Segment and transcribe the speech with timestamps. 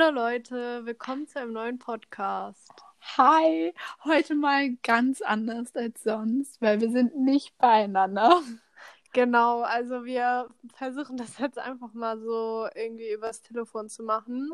[0.00, 2.72] Hallo Leute, willkommen zu einem neuen Podcast.
[3.18, 8.40] Hi, heute mal ganz anders als sonst, weil wir sind nicht beieinander.
[9.12, 14.52] Genau, also wir versuchen das jetzt einfach mal so irgendwie übers Telefon zu machen.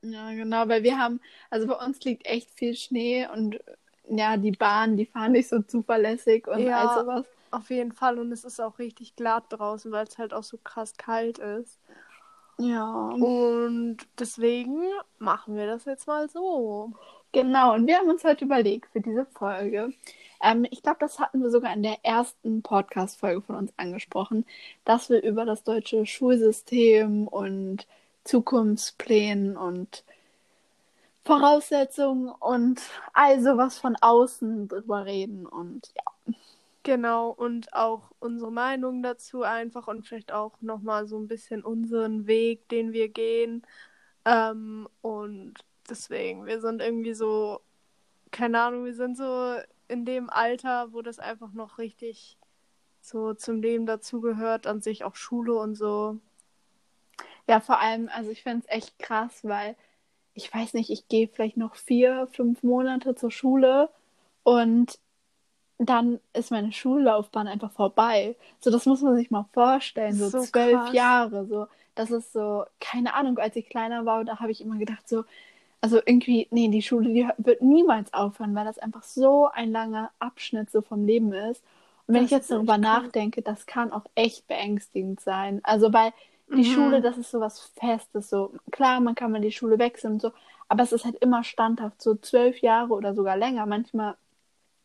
[0.00, 1.20] Ja, genau, weil wir haben,
[1.50, 3.60] also bei uns liegt echt viel Schnee und
[4.08, 6.86] ja, die Bahnen, die fahren nicht so zuverlässig und Ja.
[6.86, 7.26] all sowas.
[7.50, 10.56] Auf jeden Fall und es ist auch richtig glatt draußen, weil es halt auch so
[10.56, 11.78] krass kalt ist.
[12.60, 14.82] Ja, Und deswegen
[15.18, 16.92] machen wir das jetzt mal so.
[17.32, 17.74] genau.
[17.74, 19.92] Und wir haben uns heute überlegt für diese Folge.
[20.42, 24.44] Ähm, ich glaube, das hatten wir sogar in der ersten Podcast-Folge von uns angesprochen,
[24.84, 27.86] dass wir über das deutsche Schulsystem und
[28.24, 30.04] Zukunftsplänen und
[31.24, 32.80] Voraussetzungen und
[33.12, 35.46] all sowas von außen drüber reden.
[35.46, 36.34] Und ja,
[36.84, 42.26] Genau, und auch unsere Meinung dazu einfach und vielleicht auch nochmal so ein bisschen unseren
[42.26, 43.66] Weg, den wir gehen.
[44.24, 45.54] Ähm, und
[45.90, 47.60] deswegen, wir sind irgendwie so,
[48.30, 49.56] keine Ahnung, wir sind so
[49.88, 52.38] in dem Alter, wo das einfach noch richtig
[53.00, 56.20] so zum Leben dazugehört, an sich auch Schule und so.
[57.48, 59.76] ja, vor allem, also ich finde es echt krass, weil
[60.34, 63.90] ich weiß nicht, ich gehe vielleicht noch vier, fünf Monate zur Schule
[64.44, 64.98] und
[65.78, 68.36] dann ist meine Schullaufbahn einfach vorbei.
[68.60, 70.92] So, das muss man sich mal vorstellen, so, So zwölf krass.
[70.92, 71.46] Jahre.
[71.46, 75.08] So, das ist so, keine Ahnung, als ich kleiner war, da habe ich immer gedacht,
[75.08, 75.24] so,
[75.80, 80.10] also irgendwie, nee, die Schule, die wird niemals aufhören, weil das einfach so ein langer
[80.18, 81.62] Abschnitt so vom Leben ist.
[82.06, 82.78] Und wenn Das ich jetzt darüber krass.
[82.78, 85.60] nachdenke, das kann auch echt beängstigend sein.
[85.64, 86.12] Also, weil
[86.56, 86.64] die Mhm.
[86.64, 88.30] Schule, das ist so was Festes.
[88.30, 90.32] So, klar, man kann mal die Schule wechseln und so,
[90.68, 94.16] aber es ist halt immer standhaft, so zwölf Jahre oder sogar länger, manchmal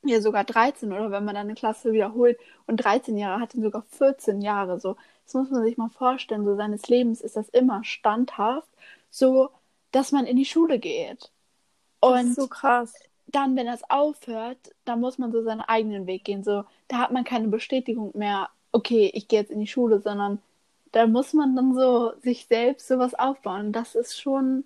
[0.09, 3.61] ja sogar 13 oder wenn man dann eine Klasse wiederholt und 13 Jahre hat, dann
[3.63, 4.79] sogar 14 Jahre.
[4.79, 4.95] So,
[5.25, 6.45] das muss man sich mal vorstellen.
[6.45, 8.69] So seines Lebens ist das immer standhaft,
[9.09, 9.49] so
[9.91, 11.31] dass man in die Schule geht.
[12.05, 13.03] Das Und ist so krass.
[13.27, 16.43] dann, wenn das aufhört, dann muss man so seinen eigenen Weg gehen.
[16.43, 20.41] So, da hat man keine Bestätigung mehr, okay, ich gehe jetzt in die Schule, sondern
[20.91, 23.71] da muss man dann so sich selbst sowas aufbauen.
[23.73, 24.65] Das ist schon,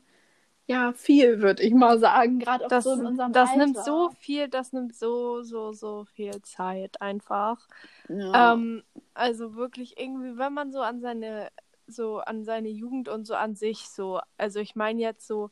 [0.68, 3.66] ja, viel, würde ich mal sagen, gerade auch Das, so in unserem das Alter.
[3.66, 7.68] nimmt so viel, das nimmt so, so, so viel Zeit einfach.
[8.10, 8.54] Ja.
[8.54, 8.84] Ähm,
[9.14, 11.50] also wirklich irgendwie, wenn man so an seine,
[11.88, 15.52] so an seine Jugend und so an sich so, also ich meine jetzt so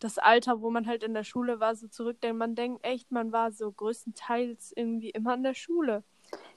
[0.00, 3.32] das Alter, wo man halt in der Schule war, so zurückdenkt, man denkt echt, man
[3.32, 6.02] war so größtenteils irgendwie immer in der Schule.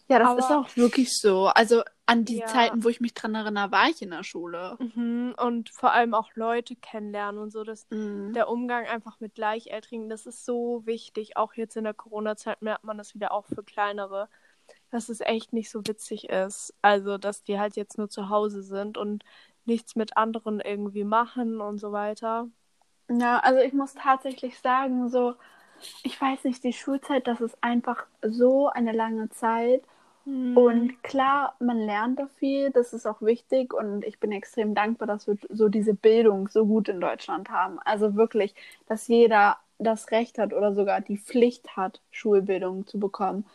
[0.07, 1.47] ja, das aber- ist auch wirklich so.
[1.47, 2.45] Also an die Ja.
[2.47, 4.77] Zeiten, wo ich mich dran erinnere, war ich in der Schule.
[4.79, 5.33] Mhm.
[5.41, 8.33] Und vor allem auch Leute kennenlernen und so, das, Mhm.
[8.33, 11.37] der Umgang einfach mit Gleichaltrigen, das ist so wichtig.
[11.37, 14.27] Auch jetzt in der Corona-Zeit merkt man das wieder auch für kleinere,
[14.91, 16.73] dass es echt nicht so witzig ist.
[16.81, 19.23] Also, dass die halt jetzt nur zu Hause sind und
[19.65, 22.47] nichts mit anderen irgendwie machen und so weiter.
[23.09, 25.35] Ja, also ich muss tatsächlich sagen, so,
[26.03, 29.83] ich weiß nicht, die Schulzeit, das ist einfach so eine lange Zeit.
[30.25, 30.57] Mhm.
[30.57, 35.07] Und klar, man lernt da viel, das ist auch wichtig und ich bin extrem dankbar,
[35.07, 37.79] dass wir so diese Bildung so gut in Deutschland haben.
[37.79, 38.55] Also wirklich,
[38.87, 43.45] dass jeder das Recht hat oder sogar die Pflicht hat, Schulbildung zu bekommen.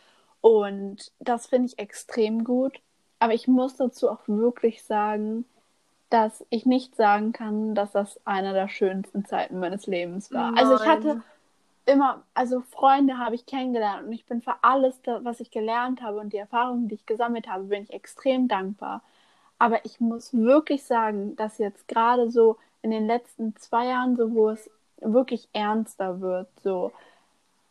[0.41, 2.79] Und das finde ich extrem gut.
[3.19, 5.45] Aber ich muss dazu auch wirklich sagen,
[6.09, 10.55] dass ich nicht sagen kann, dass das eine der schönsten Zeiten meines Lebens war.
[10.55, 11.23] Also ich hatte Nein.
[11.87, 16.19] Immer, also Freunde habe ich kennengelernt und ich bin für alles, was ich gelernt habe
[16.19, 19.01] und die Erfahrungen, die ich gesammelt habe, bin ich extrem dankbar.
[19.59, 24.33] Aber ich muss wirklich sagen, dass jetzt gerade so in den letzten zwei Jahren, so
[24.33, 26.91] wo es wirklich ernster wird, so,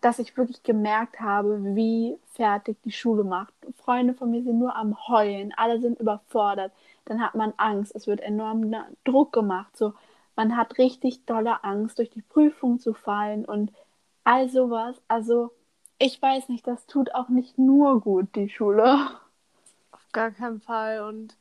[0.01, 3.53] dass ich wirklich gemerkt habe, wie fertig die Schule macht.
[3.85, 6.73] Freunde von mir sind nur am Heulen, alle sind überfordert.
[7.05, 8.75] Dann hat man Angst, es wird enorm
[9.05, 9.95] Druck gemacht, so,
[10.37, 13.73] man hat richtig dolle Angst, durch die Prüfung zu fallen und
[14.27, 15.01] all sowas.
[15.09, 15.53] Also,
[15.99, 19.09] ich weiß nicht, das tut auch nicht nur gut, die Schule.
[19.93, 21.01] Auf gar keinen Fall.
[21.03, 21.37] Und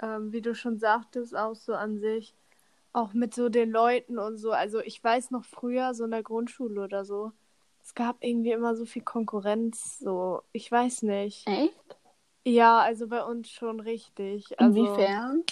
[0.00, 2.34] ähm, wie du schon sagtest, auch so an sich,
[2.92, 4.52] auch mit so den Leuten und so.
[4.52, 7.32] Also ich weiß noch früher, so in der Grundschule oder so,
[7.82, 9.98] es gab irgendwie immer so viel Konkurrenz.
[9.98, 11.46] So, ich weiß nicht.
[11.46, 11.96] Echt?
[12.44, 14.60] Ja, also bei uns schon richtig.
[14.60, 15.44] Also, Inwiefern?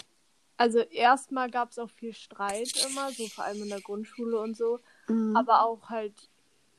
[0.59, 4.57] Also erstmal gab es auch viel Streit immer, so vor allem in der Grundschule und
[4.57, 4.79] so.
[5.09, 5.37] Mhm.
[5.37, 6.15] Aber auch halt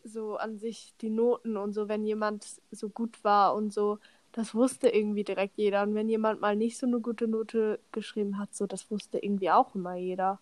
[0.08, 4.00] so an sich die Noten und so, wenn jemand so gut war und so,
[4.32, 5.84] das wusste irgendwie direkt jeder.
[5.84, 9.52] Und wenn jemand mal nicht so eine gute Note geschrieben hat, so, das wusste irgendwie
[9.52, 10.40] auch immer jeder.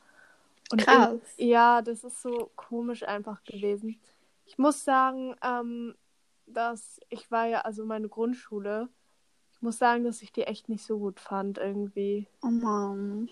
[0.70, 1.10] Und Krass.
[1.12, 4.00] irg- ja, das ist so komisch einfach gewesen.
[4.46, 5.96] Ich muss sagen, ähm,
[6.48, 8.90] dass ich war ja, also meine Grundschule,
[9.54, 12.28] ich muss sagen, dass ich die echt nicht so gut fand irgendwie.
[12.42, 13.28] Oh Mann.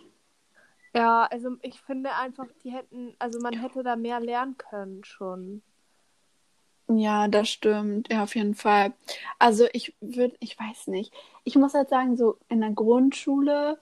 [0.96, 5.62] Ja, also ich finde einfach, die hätten, also man hätte da mehr lernen können schon.
[6.88, 8.12] Ja, das stimmt.
[8.12, 8.94] Ja, auf jeden Fall.
[9.40, 11.14] Also ich würde, ich weiß nicht.
[11.44, 13.80] Ich muss halt sagen, so in der Grundschule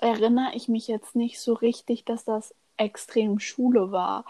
[0.00, 4.24] erinnere ich mich jetzt nicht so richtig, dass das extrem Schule war.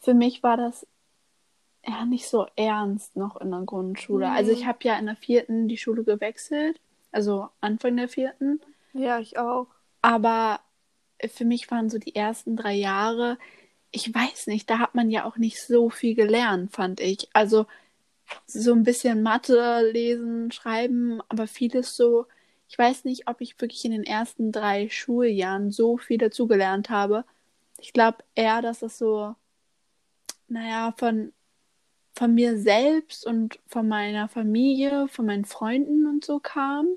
[0.00, 0.86] Für mich war das
[1.86, 4.30] ja nicht so ernst noch in der Grundschule.
[4.30, 4.68] Also ich Mhm.
[4.68, 6.80] habe ja in der vierten die Schule gewechselt,
[7.12, 8.60] also Anfang der vierten.
[8.92, 9.66] Ja, ich auch.
[10.02, 10.60] Aber
[11.26, 13.38] für mich waren so die ersten drei Jahre,
[13.94, 17.28] ich weiß nicht, da hat man ja auch nicht so viel gelernt, fand ich.
[17.32, 17.66] Also
[18.46, 22.26] so ein bisschen Mathe, lesen, schreiben, aber vieles so,
[22.68, 27.24] ich weiß nicht, ob ich wirklich in den ersten drei Schuljahren so viel dazugelernt habe.
[27.78, 29.36] Ich glaube eher, dass es so,
[30.48, 31.32] naja, von,
[32.14, 36.88] von mir selbst und von meiner Familie, von meinen Freunden und so kam,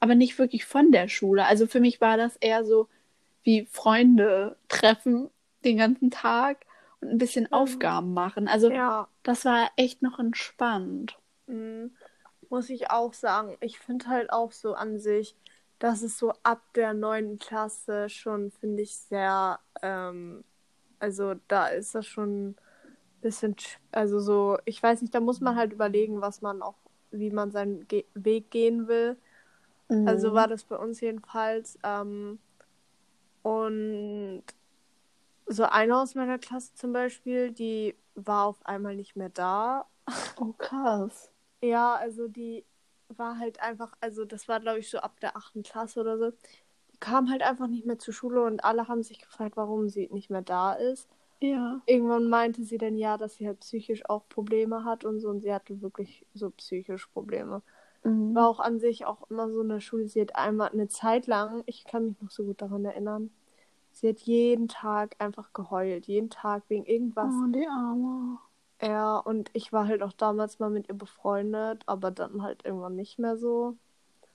[0.00, 1.44] aber nicht wirklich von der Schule.
[1.44, 2.88] Also für mich war das eher so
[3.42, 5.28] wie Freunde treffen
[5.64, 6.66] den ganzen Tag
[7.00, 7.52] und ein bisschen Mhm.
[7.52, 8.48] Aufgaben machen.
[8.48, 11.18] Also Ja, das war echt noch entspannt.
[11.46, 11.92] mhm.
[12.50, 13.56] muss ich auch sagen.
[13.60, 15.36] Ich finde halt auch so an sich,
[15.78, 20.44] dass es so ab der neunten Klasse schon, finde ich, sehr, ähm,
[21.00, 22.56] also da ist das schon ein
[23.22, 26.76] bisschen, sch- also so, ich weiß nicht, da muss man halt überlegen, was man auch,
[27.12, 29.18] wie man seinen Ge Weg gehen will.
[30.04, 30.34] Also Mhm.
[30.34, 31.78] war das bei uns jedenfalls.
[31.84, 32.38] Ähm,
[33.42, 34.42] und
[35.50, 39.86] so eine aus meiner Klasse zum Beispiel, die war auf einmal nicht mehr da.
[40.38, 41.30] Oh, krass.
[41.60, 42.64] Ja, also die
[43.08, 46.30] war halt einfach, also das war glaube ich so ab der achten Klasse oder so.
[46.92, 50.08] Die kam halt einfach nicht mehr zur Schule und alle haben sich gefragt, warum sie
[50.12, 51.08] nicht mehr da ist.
[51.40, 51.80] Ja.
[51.86, 55.40] Irgendwann meinte sie dann ja, dass sie halt psychisch auch Probleme hat und so und
[55.40, 57.62] sie hatte wirklich so psychisch Probleme.
[58.04, 58.34] Mhm.
[58.36, 60.06] War auch an sich auch immer so eine Schule.
[60.06, 63.30] Sie hat einmal eine Zeit lang, ich kann mich noch so gut daran erinnern,
[64.00, 66.06] sie hat jeden Tag einfach geheult.
[66.06, 67.32] Jeden Tag wegen irgendwas.
[67.32, 68.38] Oh, die Arme.
[68.82, 72.96] Ja, und ich war halt auch damals mal mit ihr befreundet, aber dann halt irgendwann
[72.96, 73.76] nicht mehr so.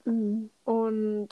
[0.05, 0.49] Mhm.
[0.63, 1.29] Und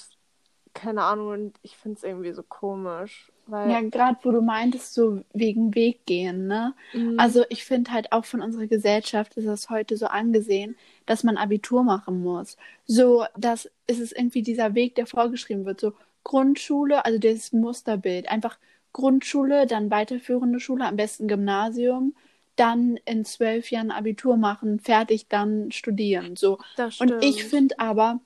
[0.73, 3.31] keine Ahnung, und ich finde es irgendwie so komisch.
[3.45, 6.73] Weil, Ja, gerade wo du meintest, so wegen Weggehen, ne?
[6.93, 7.19] Mhm.
[7.19, 10.75] Also ich finde halt auch von unserer Gesellschaft ist es heute so angesehen,
[11.05, 12.57] dass man Abitur machen muss.
[12.87, 15.81] So, das ist es irgendwie dieser Weg, der vorgeschrieben wird.
[15.81, 18.29] So Grundschule, also dieses Musterbild.
[18.29, 18.57] Einfach
[18.93, 22.15] Grundschule, dann weiterführende Schule, am besten Gymnasium,
[22.55, 26.35] dann in zwölf Jahren Abitur machen, fertig, dann studieren.
[26.35, 26.59] So.
[26.75, 27.23] das Und stimmt.
[27.23, 28.19] ich finde aber,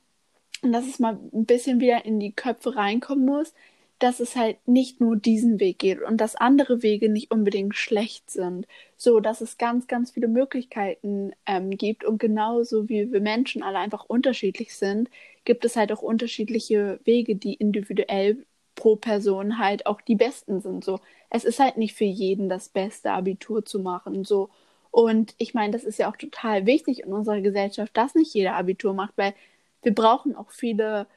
[0.61, 3.53] und dass es mal ein bisschen wieder in die Köpfe reinkommen muss,
[3.99, 8.29] dass es halt nicht nur diesen Weg geht und dass andere Wege nicht unbedingt schlecht
[8.29, 8.67] sind.
[8.95, 13.79] So, dass es ganz, ganz viele Möglichkeiten ähm, gibt und genauso wie wir Menschen alle
[13.79, 15.09] einfach unterschiedlich sind,
[15.45, 18.45] gibt es halt auch unterschiedliche Wege, die individuell
[18.75, 20.83] pro Person halt auch die besten sind.
[20.83, 24.23] So, es ist halt nicht für jeden das beste Abitur zu machen.
[24.23, 24.49] So,
[24.91, 28.55] und ich meine, das ist ja auch total wichtig in unserer Gesellschaft, dass nicht jeder
[28.55, 29.33] Abitur macht, weil
[29.81, 31.07] wir brauchen auch viele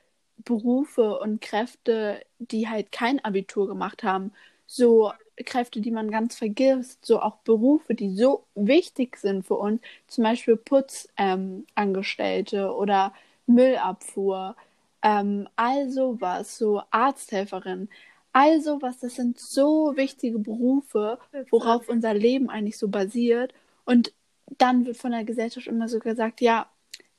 [0.45, 4.33] Berufe und Kräfte, die halt kein Abitur gemacht haben.
[4.67, 5.13] So
[5.45, 10.25] Kräfte, die man ganz vergisst, so auch Berufe, die so wichtig sind für uns, zum
[10.25, 13.13] Beispiel Putzangestellte ähm, oder
[13.47, 14.57] Müllabfuhr,
[15.03, 17.89] ähm, all sowas, so Arzthelferin,
[18.33, 21.19] all sowas, das sind so wichtige Berufe,
[21.51, 23.53] worauf unser Leben eigentlich so basiert.
[23.85, 24.13] Und
[24.59, 26.69] dann wird von der Gesellschaft immer so gesagt, ja,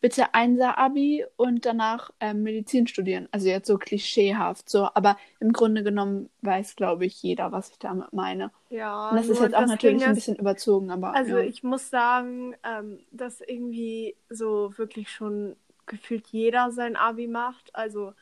[0.01, 3.29] bitte Einser-Abi und danach ähm, Medizin studieren.
[3.31, 7.79] Also jetzt so klischeehaft so, aber im Grunde genommen weiß, glaube ich, jeder, was ich
[7.79, 8.51] damit meine.
[8.69, 11.39] Ja, Und das ist jetzt auch natürlich ein bisschen überzogen, aber Also ja.
[11.39, 15.55] ich muss sagen, ähm, dass irgendwie so wirklich schon
[15.85, 17.75] gefühlt jeder sein Abi macht.
[17.75, 18.13] Also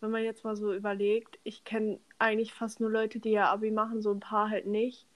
[0.00, 3.70] wenn man jetzt mal so überlegt, ich kenne eigentlich fast nur Leute, die ja Abi
[3.70, 5.06] machen, so ein paar halt nicht.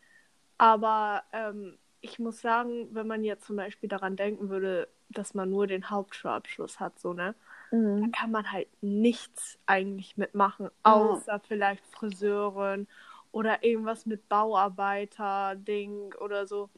[0.59, 5.51] Aber ähm, ich muss sagen, wenn man jetzt zum Beispiel daran denken würde, dass man
[5.51, 7.35] nur den Hauptschulabschluss hat, so, ne?
[7.73, 8.15] Mhm.
[8.15, 11.23] kann man halt nichts eigentlich mitmachen, Ja.
[11.23, 12.87] außer vielleicht Friseurin
[13.33, 16.71] oder irgendwas mit Bauarbeiter-Ding oder so.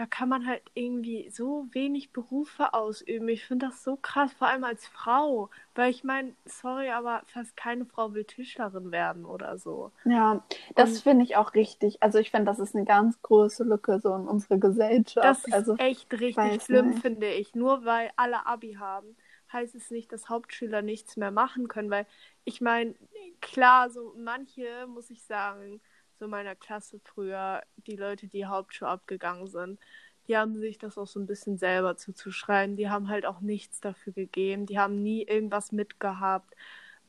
[0.00, 3.28] Da kann man halt irgendwie so wenig Berufe ausüben.
[3.28, 5.50] Ich finde das so krass, vor allem als Frau.
[5.74, 9.92] Weil ich meine, sorry, aber fast keine Frau will Tischlerin werden oder so.
[10.06, 10.42] Ja,
[10.74, 12.02] das finde ich auch richtig.
[12.02, 15.22] Also ich finde, das ist eine ganz große Lücke so in unserer Gesellschaft.
[15.22, 17.02] Das ist also echt richtig schlimm, nicht.
[17.02, 17.54] finde ich.
[17.54, 19.14] Nur weil alle Abi haben,
[19.52, 21.90] heißt es nicht, dass Hauptschüler nichts mehr machen können.
[21.90, 22.06] Weil
[22.44, 22.94] ich meine,
[23.42, 25.82] klar, so manche, muss ich sagen,
[26.20, 29.80] so in meiner Klasse früher, die Leute, die Hauptschule abgegangen sind,
[30.28, 32.76] die haben sich das auch so ein bisschen selber zuzuschreiben.
[32.76, 34.66] Die haben halt auch nichts dafür gegeben.
[34.66, 36.54] Die haben nie irgendwas mitgehabt.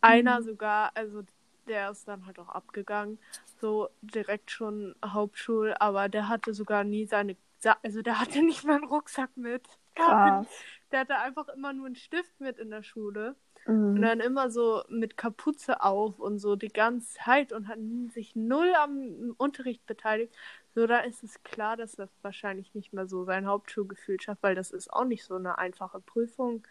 [0.02, 0.44] Einer Mhm.
[0.44, 1.24] sogar, also
[1.68, 3.20] der ist dann halt auch abgegangen,
[3.60, 7.38] so direkt schon Hauptschul, aber der hatte sogar nie seine,
[7.84, 9.68] also der hatte nicht mal einen Rucksack mit.
[9.96, 10.48] Krass.
[10.92, 13.36] Der hatte einfach immer nur einen Stift mit in der Schule.
[13.72, 13.96] Mhm.
[13.96, 17.80] Und dann immer so mit Kapuze auf und so die ganze Zeit und hat
[18.14, 20.34] sich null am Unterricht beteiligt.
[20.76, 24.56] So, da ist es klar, dass das wahrscheinlich nicht mehr so sein Hauptschulgefühl schafft, weil
[24.56, 26.64] das ist auch nicht so eine einfache Prüfung.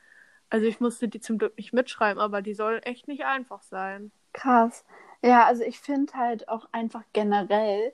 [0.51, 4.11] Also ich musste die zum Glück nicht mitschreiben, aber die soll echt nicht einfach sein.
[4.33, 4.85] Krass.
[5.23, 7.93] Ja, also ich finde halt auch einfach generell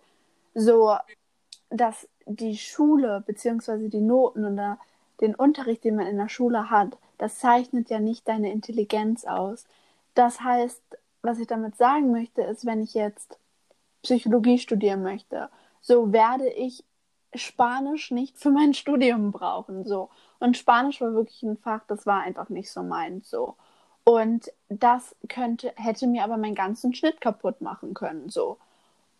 [0.54, 0.96] so,
[1.70, 4.78] dass die Schule beziehungsweise die Noten oder
[5.20, 9.66] den Unterricht, den man in der Schule hat, das zeichnet ja nicht deine Intelligenz aus.
[10.14, 10.82] Das heißt,
[11.22, 13.38] was ich damit sagen möchte, ist, wenn ich jetzt
[14.02, 15.48] Psychologie studieren möchte,
[15.80, 16.84] so werde ich
[17.34, 20.10] Spanisch nicht für mein Studium brauchen, so.
[20.38, 23.56] Und Spanisch war wirklich ein Fach, das war einfach nicht so meins, so.
[24.04, 28.58] Und das könnte, hätte mir aber meinen ganzen Schnitt kaputt machen können, so.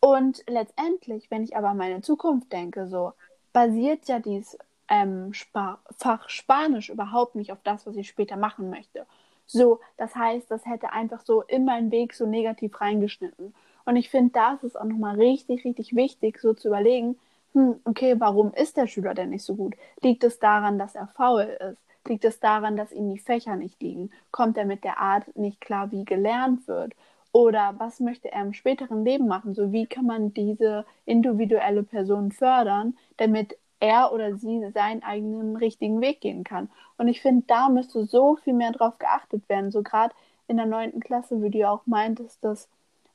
[0.01, 3.13] Und letztendlich, wenn ich aber an meine Zukunft denke, so,
[3.53, 8.71] basiert ja dieses ähm, Sp Fach Spanisch überhaupt nicht auf das, was ich später machen
[8.71, 9.07] möchte.
[9.47, 13.55] So, das heißt, das hätte einfach so in meinen Weg so negativ reingeschnitten.
[13.85, 17.17] Und ich finde, da ist auch nochmal richtig, richtig wichtig, so zu überlegen,
[17.53, 19.77] hm, okay, warum ist der Schüler denn nicht so gut?
[20.03, 21.79] Liegt es daran, dass er faul ist?
[22.09, 24.11] Liegt es daran, dass ihm die Fächer nicht liegen?
[24.31, 26.95] Kommt er mit der Art nicht klar, wie gelernt wird?
[27.33, 29.55] Oder was möchte er im späteren Leben machen?
[29.55, 36.01] So wie kann man diese individuelle Person fördern, damit er oder sie seinen eigenen richtigen
[36.01, 36.71] Weg gehen kann.
[36.99, 39.71] Und ich finde, da müsste so viel mehr drauf geachtet werden.
[39.71, 40.15] So gerade
[40.49, 42.69] in der neunten Klasse, wie du auch meintest, dass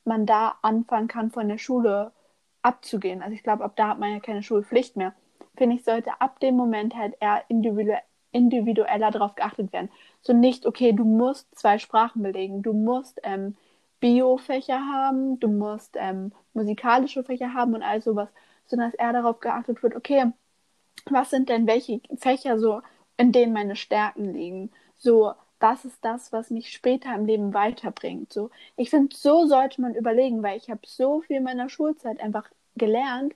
[0.06, 2.12] man da anfangen kann, von der Schule
[2.62, 3.22] abzugehen.
[3.22, 5.14] Also ich glaube, ab da hat man ja keine Schulpflicht mehr.
[5.56, 7.94] Finde ich, sollte ab dem Moment halt eher individu
[8.34, 9.90] individueller darauf geachtet werden.
[10.22, 13.58] So nicht, okay, du musst zwei Sprachen belegen, du musst ähm,
[14.00, 18.30] Bio-Fächer haben, du musst ähm, musikalische Fächer haben und all sowas,
[18.68, 20.32] sondern dass eher darauf geachtet wird, okay,
[21.10, 22.82] was sind denn welche Fächer so,
[23.18, 24.72] in denen meine Stärken liegen?
[24.98, 28.34] So, was ist das, was mich später im Leben weiterbringt?
[28.34, 32.20] So, ich finde, so sollte man überlegen, weil ich habe so viel in meiner Schulzeit
[32.20, 33.36] einfach gelernt,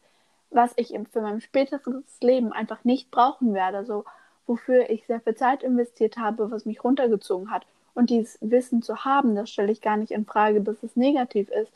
[0.50, 3.86] was ich für mein späteres Leben einfach nicht brauchen werde.
[3.86, 4.06] So,
[4.48, 7.66] wofür ich sehr viel Zeit investiert habe, was mich runtergezogen hat.
[7.94, 11.50] Und dieses Wissen zu haben, das stelle ich gar nicht in Frage, dass es negativ
[11.50, 11.72] ist.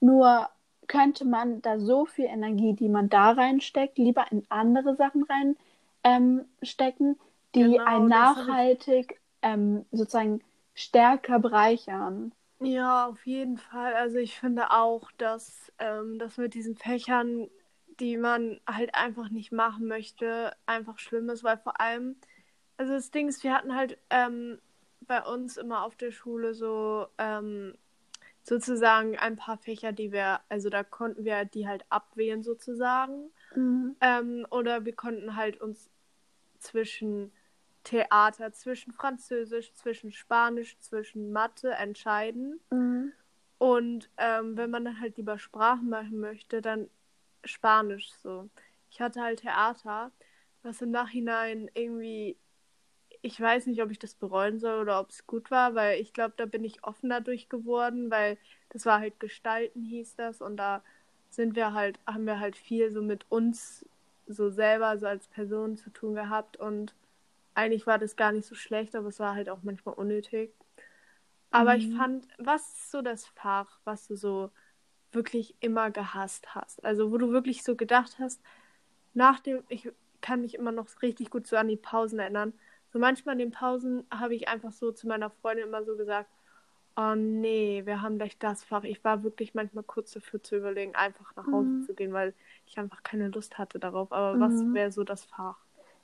[0.00, 0.48] Nur
[0.86, 7.08] könnte man da so viel Energie, die man da reinsteckt, lieber in andere Sachen reinstecken,
[7.10, 7.16] ähm,
[7.54, 10.40] die genau, ein nachhaltig ähm, sozusagen
[10.74, 12.32] stärker bereichern.
[12.60, 13.94] Ja, auf jeden Fall.
[13.94, 17.48] Also ich finde auch, dass ähm, das mit diesen Fächern,
[18.00, 22.16] die man halt einfach nicht machen möchte, einfach schlimm ist, weil vor allem,
[22.78, 24.60] also das Ding ist, wir hatten halt ähm,
[25.02, 27.76] bei uns immer auf der Schule so ähm,
[28.46, 33.30] sozusagen ein paar Fächer, die wir, also da konnten wir die halt abwählen sozusagen.
[33.54, 33.96] Mhm.
[34.00, 35.90] Ähm, oder wir konnten halt uns
[36.58, 37.32] zwischen
[37.82, 42.60] Theater, zwischen Französisch, zwischen Spanisch, zwischen Mathe entscheiden.
[42.70, 43.12] Mhm.
[43.58, 46.88] Und ähm, wenn man dann halt lieber Sprachen machen möchte, dann
[47.44, 48.48] Spanisch so.
[48.90, 50.12] Ich hatte halt Theater,
[50.62, 52.36] was im Nachhinein irgendwie
[53.22, 56.12] ich weiß nicht, ob ich das bereuen soll oder ob es gut war, weil ich
[56.12, 58.38] glaube, da bin ich offen dadurch geworden, weil
[58.70, 60.82] das war halt Gestalten hieß das und da
[61.30, 63.84] sind wir halt, haben wir halt viel so mit uns
[64.26, 66.94] so selber, so als Person zu tun gehabt und
[67.54, 70.52] eigentlich war das gar nicht so schlecht, aber es war halt auch manchmal unnötig.
[71.50, 71.78] Aber mhm.
[71.78, 74.50] ich fand, was ist so das Fach, was du so
[75.12, 76.84] wirklich immer gehasst hast?
[76.84, 78.42] Also, wo du wirklich so gedacht hast,
[79.14, 82.52] nach dem, ich kann mich immer noch richtig gut so an die Pausen erinnern,
[82.96, 86.30] so manchmal in den Pausen habe ich einfach so zu meiner Freundin immer so gesagt,
[86.96, 88.84] oh nee, wir haben gleich das Fach.
[88.84, 91.82] Ich war wirklich manchmal kurz dafür zu überlegen, einfach nach Hause mhm.
[91.82, 92.32] zu gehen, weil
[92.66, 94.12] ich einfach keine Lust hatte darauf.
[94.12, 94.40] Aber mhm.
[94.40, 95.58] was wäre so das Fach?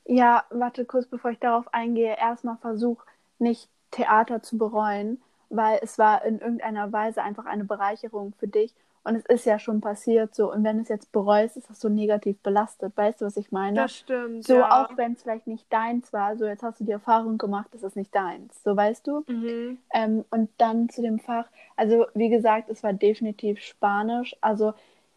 [0.05, 2.15] Ja, warte kurz, bevor ich darauf eingehe.
[2.19, 3.03] Erstmal versuch
[3.39, 8.75] nicht Theater zu bereuen, weil es war in irgendeiner Weise einfach eine Bereicherung für dich
[9.05, 10.53] und es ist ja schon passiert so.
[10.53, 12.97] Und wenn es jetzt bereust, ist das so negativ belastet.
[12.97, 13.77] Weißt du, was ich meine?
[13.77, 14.45] Das stimmt.
[14.45, 14.85] So, ja.
[14.85, 17.83] auch wenn es vielleicht nicht deins war, so jetzt hast du die Erfahrung gemacht, das
[17.83, 18.63] ist nicht deins.
[18.63, 19.25] So, weißt du?
[19.27, 19.79] Mhm.
[19.93, 21.47] Ähm, und dann zu dem Fach.
[21.77, 24.37] Also, wie gesagt, es war definitiv Spanisch.
[24.41, 24.73] Also,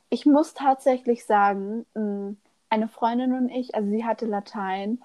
[0.10, 2.38] ich muss tatsächlich sagen, hm,
[2.70, 5.00] eine Freundin und ich, also sie hatte Latein.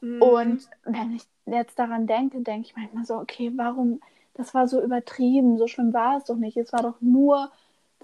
[0.00, 0.22] Mhm.
[0.22, 4.00] Und wenn ich jetzt daran denke, denke ich manchmal so, okay, warum,
[4.34, 6.56] das war so übertrieben, so schlimm war es doch nicht.
[6.56, 7.52] Es war doch nur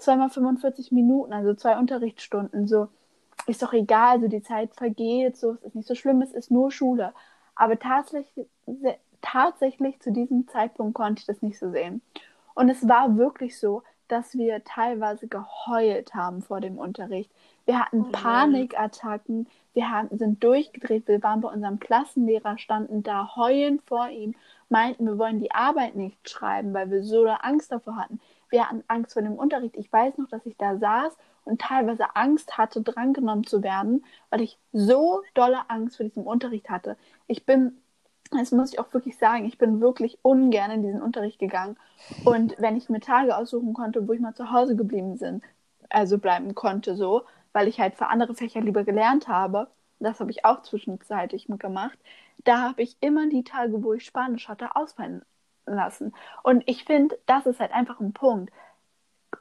[0.01, 2.67] zweimal 45 Minuten, also zwei Unterrichtsstunden.
[2.67, 2.89] So,
[3.47, 6.51] ist doch egal, so die Zeit vergeht, so, es ist nicht so schlimm, es ist
[6.51, 7.13] nur Schule.
[7.55, 8.47] Aber tatsächlich,
[9.21, 12.01] tatsächlich zu diesem Zeitpunkt konnte ich das nicht so sehen.
[12.53, 17.31] Und es war wirklich so, dass wir teilweise geheult haben vor dem Unterricht.
[17.65, 23.35] Wir hatten Oh Panikattacken, wir haben, sind durchgedreht, wir waren bei unserem Klassenlehrer, standen da
[23.37, 24.35] heulend vor ihm,
[24.67, 28.19] meinten, wir wollen die Arbeit nicht schreiben, weil wir so Angst davor hatten.
[28.51, 29.75] Wir hatten Angst vor dem Unterricht.
[29.77, 34.41] Ich weiß noch, dass ich da saß und teilweise Angst hatte, drangenommen zu werden, weil
[34.41, 36.97] ich so dolle Angst vor diesem Unterricht hatte.
[37.27, 37.77] Ich bin,
[38.29, 41.77] das muss ich auch wirklich sagen, ich bin wirklich ungern in diesen Unterricht gegangen.
[42.25, 45.41] Und wenn ich mir Tage aussuchen konnte, wo ich mal zu Hause geblieben bin,
[45.89, 49.67] also bleiben konnte so, weil ich halt für andere Fächer lieber gelernt habe,
[49.99, 51.97] das habe ich auch zwischenzeitlich mitgemacht,
[52.43, 55.23] da habe ich immer die Tage, wo ich Spanisch hatte, ausfallen
[55.73, 56.13] lassen.
[56.43, 58.51] Und ich finde, das ist halt einfach ein Punkt.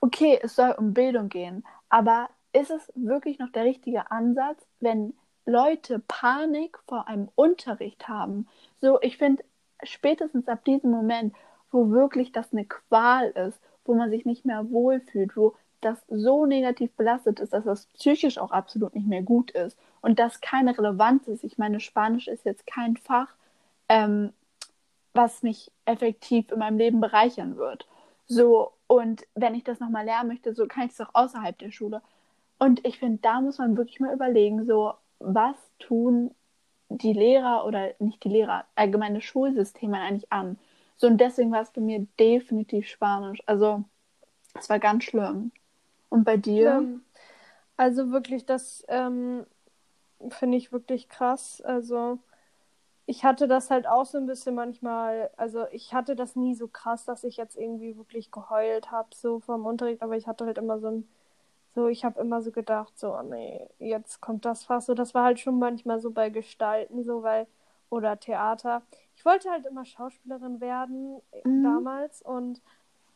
[0.00, 5.14] Okay, es soll um Bildung gehen, aber ist es wirklich noch der richtige Ansatz, wenn
[5.46, 8.48] Leute Panik vor einem Unterricht haben?
[8.80, 9.44] So, ich finde,
[9.82, 11.34] spätestens ab diesem Moment,
[11.70, 16.46] wo wirklich das eine Qual ist, wo man sich nicht mehr wohlfühlt, wo das so
[16.46, 20.76] negativ belastet ist, dass das psychisch auch absolut nicht mehr gut ist und das keine
[20.76, 21.44] Relevanz ist.
[21.44, 23.34] Ich meine, Spanisch ist jetzt kein Fach,
[23.88, 24.32] ähm,
[25.20, 27.86] was mich effektiv in meinem Leben bereichern wird.
[28.26, 31.70] So, und wenn ich das nochmal lernen möchte, so kann ich es auch außerhalb der
[31.70, 32.00] Schule.
[32.58, 36.34] Und ich finde, da muss man wirklich mal überlegen, so, was tun
[36.88, 40.58] die Lehrer oder nicht die Lehrer, allgemeine Schulsysteme eigentlich an?
[40.96, 43.42] So, und deswegen war es bei mir definitiv Spanisch.
[43.44, 43.84] Also,
[44.58, 45.52] es war ganz schlimm.
[46.08, 46.86] Und bei dir?
[47.76, 49.44] Also wirklich, das ähm,
[50.30, 51.60] finde ich wirklich krass.
[51.60, 52.18] Also
[53.10, 56.68] ich hatte das halt auch so ein bisschen manchmal, also ich hatte das nie so
[56.68, 60.58] krass, dass ich jetzt irgendwie wirklich geheult habe, so vom Unterricht, aber ich hatte halt
[60.58, 61.08] immer so ein,
[61.74, 64.94] so, ich habe immer so gedacht, so, oh nee, jetzt kommt das fast so.
[64.94, 67.46] Das war halt schon manchmal so bei Gestalten, so, weil,
[67.90, 68.82] oder Theater.
[69.16, 71.60] Ich wollte halt immer Schauspielerin werden Mhm.
[71.62, 72.62] damals und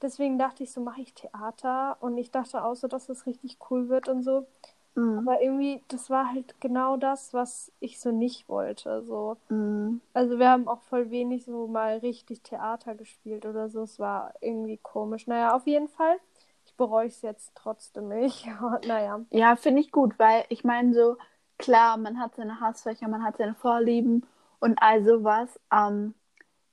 [0.03, 3.59] deswegen dachte ich so, mache ich Theater und ich dachte auch so, dass das richtig
[3.71, 4.47] cool wird und so.
[4.95, 5.19] Mhm.
[5.19, 9.03] Aber irgendwie, das war halt genau das, was ich so nicht wollte.
[9.03, 9.37] So.
[9.49, 10.01] Mhm.
[10.13, 13.83] Also wir haben auch voll wenig so mal richtig Theater gespielt oder so.
[13.83, 15.27] Es war irgendwie komisch.
[15.27, 16.17] Naja, auf jeden Fall.
[16.67, 18.47] Ich bereue es jetzt trotzdem nicht.
[18.87, 19.21] naja.
[19.31, 21.17] Ja, finde ich gut, weil ich meine so,
[21.59, 24.27] klar, man hat seine Hassfächer, man hat seine Vorlieben
[24.61, 25.61] und all sowas.
[25.73, 26.15] Ähm,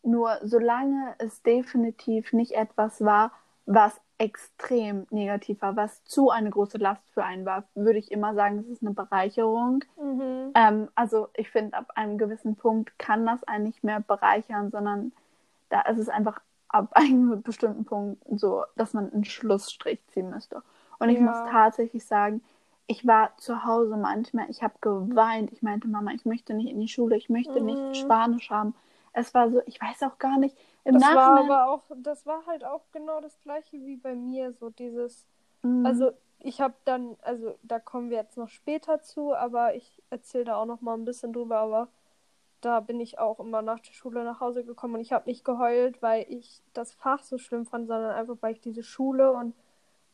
[0.04, 3.32] nur solange es definitiv nicht etwas war,
[3.66, 8.36] was extrem negativ war, was zu eine große Last für einen war, würde ich immer
[8.36, 9.84] sagen, es ist eine Bereicherung.
[10.00, 10.52] Mhm.
[10.54, 15.12] Ähm, also ich finde, ab einem gewissen Punkt kann das einen nicht mehr bereichern, sondern
[15.70, 20.62] da ist es einfach ab einem bestimmten Punkt so, dass man einen Schlussstrich ziehen müsste.
[21.00, 21.24] Und ich Ja.
[21.24, 22.44] muss tatsächlich sagen,
[22.86, 25.52] ich war zu Hause manchmal, ich habe geweint.
[25.52, 27.66] Ich meinte, Mama, ich möchte nicht in die Schule, ich möchte Mhm.
[27.66, 28.76] nicht Spanisch haben.
[29.13, 30.58] Es war so, ich weiß auch gar nicht.
[30.84, 31.45] Im Das war Nachhinein.
[31.45, 35.26] aber auch, das war halt auch genau das gleiche wie bei mir, so dieses,
[35.65, 40.02] Mm, also ich habe dann, also da kommen wir jetzt noch später zu, aber ich
[40.10, 41.89] erzähle da auch noch mal ein bisschen drüber, aber
[42.62, 45.45] da bin ich auch immer nach der Schule nach Hause gekommen und ich habe nicht
[45.45, 49.56] geheult, weil ich das Fach so schlimm fand, sondern einfach, weil ich diese Schule und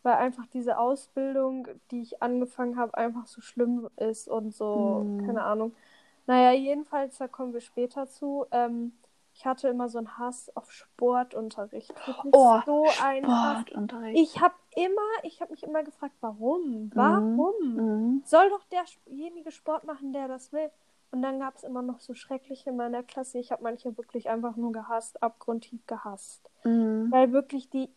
[0.03, 5.17] weil einfach diese Ausbildung, die ich angefangen habe, einfach so schlimm ist und so, Mhm.
[5.17, 5.75] keine Ahnung.
[6.27, 8.45] Naja, jedenfalls, da kommen wir später zu.
[8.51, 8.93] Ähm,
[9.33, 11.93] ich hatte immer so einen Hass auf Sportunterricht.
[12.31, 12.85] Oh, so.
[13.63, 14.19] Sportunterricht.
[14.19, 16.91] Ich habe immer, ich habe mich immer gefragt, warum?
[16.93, 17.53] Warum?
[17.61, 18.23] Mhm.
[18.25, 20.69] Soll doch derjenige Sport machen, der das will.
[21.11, 23.39] Und dann gab es immer noch so schreckliche in meiner Klasse.
[23.39, 26.49] Ich habe manche wirklich einfach nur gehasst, abgrundtief gehasst.
[26.63, 27.11] Mhm.
[27.11, 27.89] Weil wirklich die,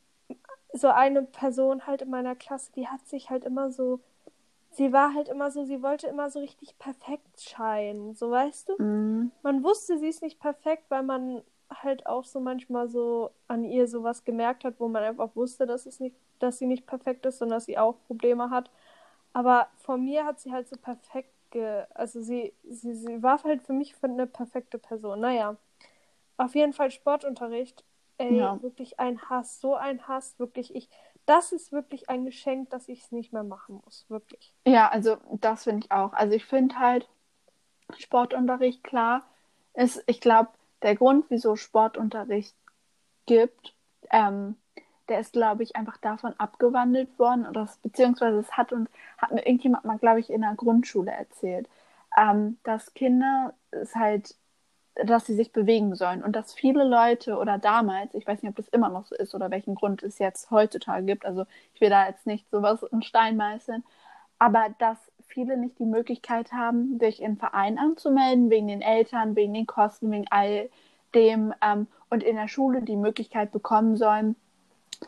[0.72, 4.00] so eine Person halt in meiner Klasse, die hat sich halt immer so,
[4.72, 8.14] sie war halt immer so, sie wollte immer so richtig perfekt scheinen.
[8.14, 8.78] So weißt du?
[8.78, 9.30] Mhm.
[9.42, 13.88] man wusste, sie ist nicht perfekt, weil man halt auch so manchmal so an ihr
[13.88, 17.42] sowas gemerkt hat, wo man einfach wusste, dass es nicht, dass sie nicht perfekt ist
[17.42, 18.70] und dass sie auch Probleme hat.
[19.32, 23.62] Aber von mir hat sie halt so perfekt ge also sie, sie, sie war halt
[23.62, 25.20] für mich eine perfekte Person.
[25.20, 25.56] Naja.
[26.36, 27.84] Auf jeden Fall Sportunterricht.
[28.18, 28.58] Ey, Ja.
[28.62, 30.88] wirklich ein Hass, so ein Hass, wirklich ich.
[31.26, 34.04] Das ist wirklich ein Geschenk, dass ich es nicht mehr machen muss.
[34.08, 34.52] Wirklich.
[34.66, 36.12] Ja, also das finde ich auch.
[36.12, 37.08] Also ich finde halt
[37.98, 39.22] Sportunterricht klar
[39.74, 40.50] ist, ich glaube,
[40.82, 42.54] der Grund, wieso Sportunterricht
[43.26, 43.74] gibt,
[44.10, 44.56] ähm,
[45.08, 49.44] der ist, glaube ich, einfach davon abgewandelt worden oder beziehungsweise es hat uns hat mir
[49.44, 51.68] irgendjemand mal, glaube ich, in der Grundschule erzählt,
[52.16, 54.36] ähm, dass Kinder es halt,
[55.04, 58.56] dass sie sich bewegen sollen und dass viele Leute oder damals, ich weiß nicht, ob
[58.56, 61.90] das immer noch so ist oder welchen Grund es jetzt heutzutage gibt, also ich will
[61.90, 63.84] da jetzt nicht sowas in Stein meißeln,
[64.38, 69.54] aber dass viele nicht die Möglichkeit haben, sich in Verein anzumelden, wegen den Eltern, wegen
[69.54, 70.68] den Kosten, wegen all
[71.14, 74.36] dem ähm, und in der Schule die Möglichkeit bekommen sollen,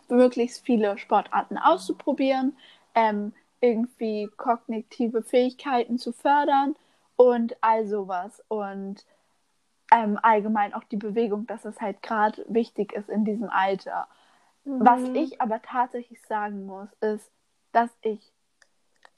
[0.09, 2.57] möglichst viele Sportarten auszuprobieren,
[2.95, 6.75] ähm, irgendwie kognitive Fähigkeiten zu fördern
[7.17, 8.43] und all sowas.
[8.49, 9.05] Und
[9.93, 14.09] ähm, allgemein auch die Bewegung, dass es halt gerade wichtig ist in diesem Alter.
[14.65, 14.81] Mhm.
[14.81, 17.31] Was ich aber tatsächlich sagen muss, ist,
[17.73, 18.33] dass ich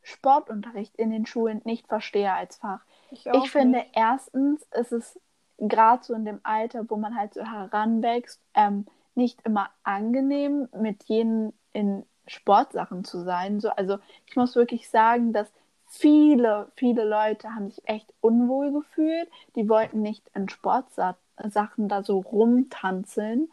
[0.02, 2.80] Sportunterricht in den Schulen nicht verstehe als Fach.
[3.10, 3.92] Ich, ich finde, nicht.
[3.94, 5.20] erstens ist es
[5.58, 11.04] gerade so in dem Alter, wo man halt so heranwächst, ähm, nicht immer angenehm, mit
[11.04, 13.60] jenen in Sportsachen zu sein.
[13.60, 15.52] So, also ich muss wirklich sagen, dass
[15.96, 19.28] viele, viele Leute haben sich echt unwohl gefühlt.
[19.56, 23.50] Die wollten nicht in Sportsachen da so rumtanzeln.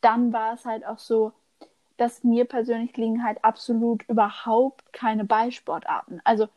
[0.00, 1.32] Dann war es halt auch so,
[1.96, 6.20] dass mir persönlich liegen halt absolut überhaupt keine Ballsportarten.
[6.24, 6.48] Also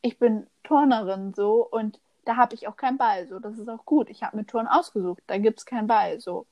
[0.00, 3.38] ich bin Turnerin so und da habe ich auch keinen Ball so.
[3.38, 4.08] Das ist auch gut.
[4.10, 5.22] Ich habe mir Turnen ausgesucht.
[5.26, 6.46] Da gibt es keinen Ball so.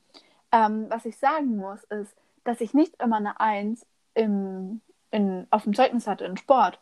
[0.53, 5.65] Ähm, was ich sagen muss, ist, dass ich nicht immer eine Eins im, in, auf
[5.65, 6.79] dem Zeugnis hatte in Sport.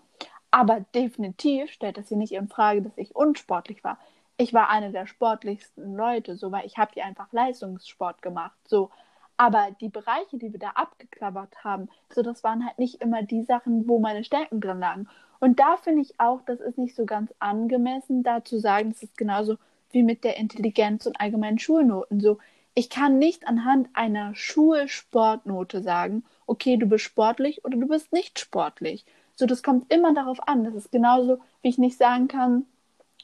[0.50, 3.98] Aber definitiv stellt das hier nicht in Frage, dass ich unsportlich war.
[4.36, 8.56] Ich war eine der sportlichsten Leute, so weil ich habe hier einfach Leistungssport gemacht.
[8.66, 8.90] So,
[9.36, 13.42] aber die Bereiche, die wir da abgeklappert haben, so das waren halt nicht immer die
[13.42, 15.08] Sachen, wo meine Stärken drin lagen.
[15.40, 19.02] Und da finde ich auch, das ist nicht so ganz angemessen, da zu sagen, das
[19.02, 19.56] ist genauso
[19.90, 22.20] wie mit der Intelligenz und allgemeinen Schulnoten.
[22.20, 22.38] So,
[22.74, 28.38] ich kann nicht anhand einer Schulsportnote sagen, okay, du bist sportlich oder du bist nicht
[28.38, 29.04] sportlich.
[29.38, 30.64] So, das kommt immer darauf an.
[30.64, 32.66] Das ist genauso, wie ich nicht sagen kann,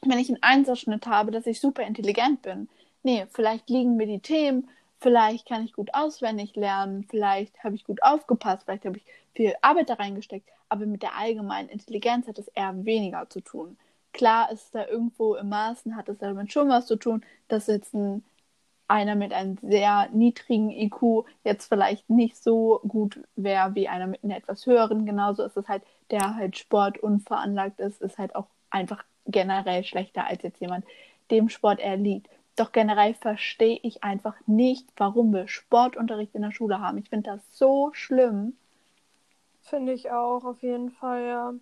[0.02, 2.68] wenn ich einen Einserschnitt habe, dass ich super intelligent bin.
[3.02, 4.68] Nee, vielleicht liegen mir die Themen,
[5.04, 9.52] Vielleicht kann ich gut auswendig lernen, vielleicht habe ich gut aufgepasst, vielleicht habe ich viel
[9.60, 13.76] Arbeit da reingesteckt, aber mit der allgemeinen Intelligenz hat es eher weniger zu tun.
[14.14, 17.92] Klar ist da irgendwo im Maßen, hat es damit schon was zu tun, dass jetzt
[17.92, 18.24] ein,
[18.88, 24.24] einer mit einem sehr niedrigen IQ jetzt vielleicht nicht so gut wäre wie einer mit
[24.24, 25.04] einem etwas höheren.
[25.06, 30.26] Genauso ist es halt, der halt Sport unveranlagt ist, ist halt auch einfach generell schlechter
[30.26, 30.84] als jetzt jemand,
[31.30, 32.28] dem Sport erliegt.
[32.56, 36.98] Doch generell verstehe ich einfach nicht, warum wir Sportunterricht in der Schule haben.
[36.98, 38.56] Ich finde das so schlimm.
[39.62, 41.54] Finde ich auch, auf jeden Fall, ja.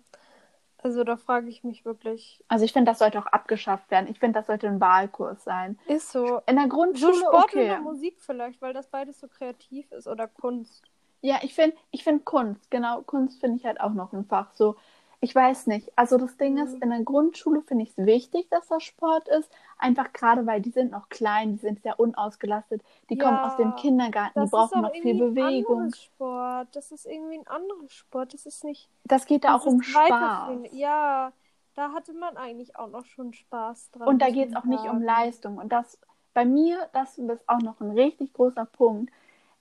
[0.83, 2.43] Also da frage ich mich wirklich.
[2.49, 4.09] Also ich finde, das sollte auch abgeschafft werden.
[4.09, 5.79] Ich finde, das sollte ein Wahlkurs sein.
[5.87, 6.41] Ist so.
[6.45, 7.13] In der Grundschule.
[7.13, 7.71] So Sport okay.
[7.71, 10.83] oder Musik vielleicht, weil das beides so kreativ ist oder Kunst.
[11.23, 14.51] Ja, ich finde ich find Kunst, genau, Kunst finde ich halt auch noch ein Fach.
[14.55, 14.75] So,
[15.21, 15.89] ich weiß nicht.
[15.95, 16.81] Also das Ding ist, mhm.
[16.81, 19.49] in der Grundschule finde ich es wichtig, dass das Sport ist.
[19.77, 22.83] Einfach gerade, weil die sind noch klein, die sind sehr unausgelastet.
[23.09, 25.83] Die ja, kommen aus dem Kindergarten, die brauchen noch viel Bewegung.
[25.83, 26.75] Ein Sport.
[26.75, 28.33] Das ist irgendwie ein anderes Sport.
[28.33, 28.89] Das ist nicht.
[29.05, 30.59] Das geht da auch um Spaß.
[30.71, 31.31] Ja,
[31.73, 34.09] da hatte man eigentlich auch noch schon Spaß dran.
[34.09, 35.57] Und da geht es auch nicht um Leistung.
[35.57, 35.97] Und das
[36.33, 39.09] bei mir, das ist auch noch ein richtig großer Punkt.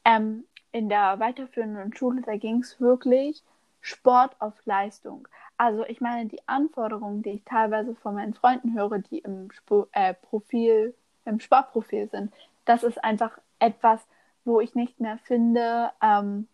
[0.05, 3.43] Ähm, in der weiterführenden Schule, da ging es wirklich
[3.81, 5.29] Sport auf Leistung.
[5.57, 9.87] Also ich meine, die Anforderungen, die ich teilweise von meinen Freunden höre, die im Sp
[9.93, 12.33] äh, Profil, im Sportprofil sind,
[12.65, 14.01] das ist einfach etwas,
[14.45, 16.49] wo ich nicht mehr finde, ähm,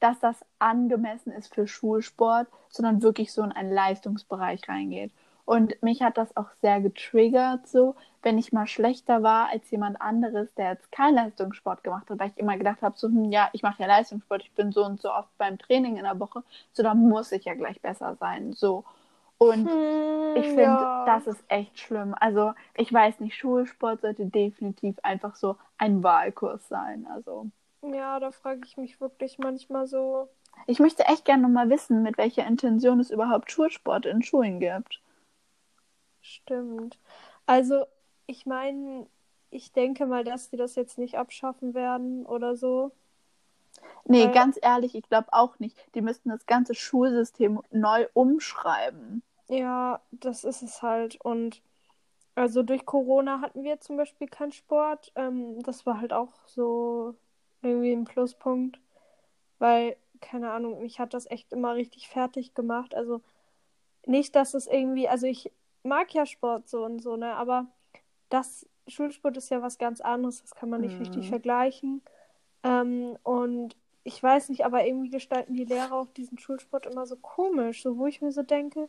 [0.00, 5.12] dass das angemessen ist für Schulsport, sondern wirklich so in einen Leistungsbereich reingeht.
[5.50, 10.00] Und mich hat das auch sehr getriggert, so, wenn ich mal schlechter war als jemand
[10.00, 13.50] anderes, der jetzt keinen Leistungssport gemacht hat, weil ich immer gedacht habe, so, hm, ja,
[13.52, 16.44] ich mache ja Leistungssport, ich bin so und so oft beim Training in der Woche,
[16.72, 18.84] so, dann muss ich ja gleich besser sein, so.
[19.38, 21.04] Und hm, ich finde, ja.
[21.04, 22.14] das ist echt schlimm.
[22.20, 27.46] Also, ich weiß nicht, Schulsport sollte definitiv einfach so ein Wahlkurs sein, also.
[27.82, 30.28] Ja, da frage ich mich wirklich manchmal so.
[30.68, 35.00] Ich möchte echt gerne nochmal wissen, mit welcher Intention es überhaupt Schulsport in Schulen gibt.
[36.20, 36.98] Stimmt.
[37.46, 37.84] Also,
[38.26, 39.06] ich meine,
[39.50, 42.92] ich denke mal, dass die das jetzt nicht abschaffen werden oder so.
[44.04, 44.32] Nee, Weil...
[44.32, 45.76] ganz ehrlich, ich glaube auch nicht.
[45.94, 49.22] Die müssten das ganze Schulsystem neu umschreiben.
[49.48, 51.20] Ja, das ist es halt.
[51.20, 51.62] Und
[52.34, 55.12] also durch Corona hatten wir zum Beispiel keinen Sport.
[55.16, 57.14] Ähm, das war halt auch so
[57.62, 58.78] irgendwie ein Pluspunkt.
[59.58, 62.94] Weil, keine Ahnung, mich hat das echt immer richtig fertig gemacht.
[62.94, 63.20] Also
[64.06, 65.50] nicht, dass es irgendwie, also ich
[65.82, 67.34] mag ja Sport so und so, ne?
[67.34, 67.66] Aber
[68.28, 71.00] das Schulsport ist ja was ganz anderes, das kann man nicht mhm.
[71.00, 72.02] richtig vergleichen.
[72.62, 77.16] Ähm, und ich weiß nicht, aber irgendwie gestalten die Lehrer auch diesen Schulsport immer so
[77.16, 78.88] komisch, so wo ich mir so denke,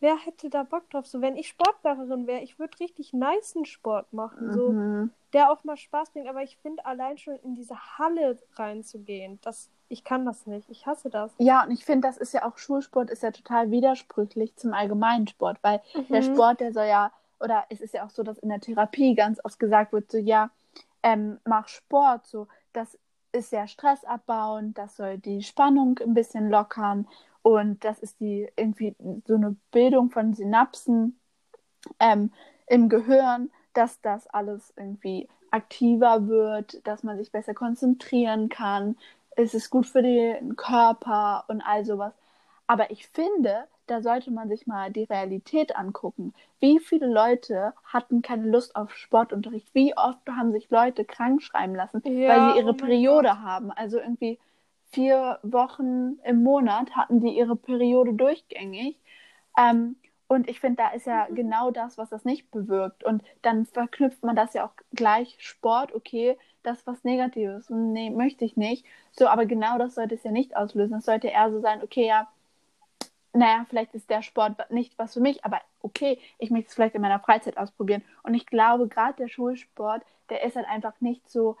[0.00, 1.06] wer hätte da Bock drauf?
[1.06, 5.10] So, wenn ich Sportlehrerin wäre, ich würde richtig niceen Sport machen, so, mhm.
[5.32, 9.70] der auch mal Spaß bringt, aber ich finde allein schon in diese Halle reinzugehen, das
[9.94, 10.68] ich kann das nicht.
[10.70, 11.32] Ich hasse das.
[11.38, 15.28] Ja, und ich finde, das ist ja auch Schulsport, ist ja total widersprüchlich zum allgemeinen
[15.28, 16.08] Sport, weil mhm.
[16.08, 19.14] der Sport, der soll ja, oder es ist ja auch so, dass in der Therapie
[19.14, 20.50] ganz oft gesagt wird, so, ja,
[21.04, 22.98] ähm, mach Sport, so, das
[23.30, 27.06] ist sehr stressabbauend, das soll die Spannung ein bisschen lockern
[27.42, 31.20] und das ist die irgendwie so eine Bildung von Synapsen
[32.00, 32.32] ähm,
[32.66, 38.96] im Gehirn, dass das alles irgendwie aktiver wird, dass man sich besser konzentrieren kann.
[39.36, 42.12] Es ist gut für den Körper und all sowas.
[42.66, 46.32] Aber ich finde, da sollte man sich mal die Realität angucken.
[46.60, 49.74] Wie viele Leute hatten keine Lust auf Sportunterricht?
[49.74, 53.38] Wie oft haben sich Leute krank schreiben lassen, ja, weil sie ihre oh Periode Gott.
[53.38, 53.70] haben?
[53.70, 54.38] Also irgendwie
[54.92, 58.98] vier Wochen im Monat hatten die ihre Periode durchgängig.
[59.58, 61.34] Ähm, und ich finde, da ist ja mhm.
[61.34, 63.04] genau das, was das nicht bewirkt.
[63.04, 67.70] Und dann verknüpft man das ja auch gleich Sport, okay, das ist was Negatives.
[67.70, 68.84] Nee, möchte ich nicht.
[69.12, 70.98] So, aber genau das sollte es ja nicht auslösen.
[70.98, 72.28] Es sollte eher so sein, okay, ja,
[73.32, 76.94] naja, vielleicht ist der Sport nicht was für mich, aber okay, ich möchte es vielleicht
[76.94, 78.02] in meiner Freizeit ausprobieren.
[78.22, 81.56] Und ich glaube, gerade der Schulsport, der ist halt einfach nicht so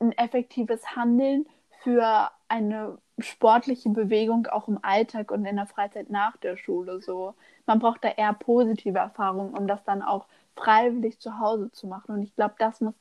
[0.00, 1.46] ein effektives Handeln
[1.82, 7.34] für eine sportliche Bewegung auch im Alltag und in der Freizeit nach der Schule so.
[7.66, 12.12] Man braucht da eher positive Erfahrungen, um das dann auch freiwillig zu Hause zu machen.
[12.12, 12.94] Und ich glaube, das muss,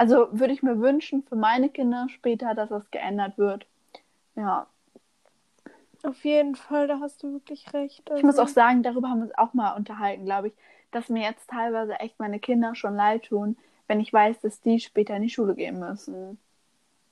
[0.00, 3.66] also würde ich mir wünschen für meine Kinder später, dass das geändert wird.
[4.34, 4.66] Ja,
[6.02, 8.08] auf jeden Fall, da hast du wirklich recht.
[8.10, 8.18] Also...
[8.18, 10.54] Ich muss also auch sagen, darüber haben wir uns auch mal unterhalten, glaube ich,
[10.90, 14.80] dass mir jetzt teilweise echt meine Kinder schon leid tun, wenn ich weiß, dass die
[14.80, 16.38] später in die Schule gehen müssen.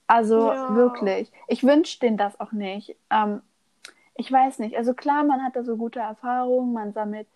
[0.06, 0.74] Also ja.
[0.74, 1.30] wirklich.
[1.48, 2.96] Ich wünsche denen das auch nicht.
[3.10, 3.42] Ähm,
[4.14, 4.76] ich weiß nicht.
[4.76, 7.28] Also klar, man hat da so gute Erfahrungen, man sammelt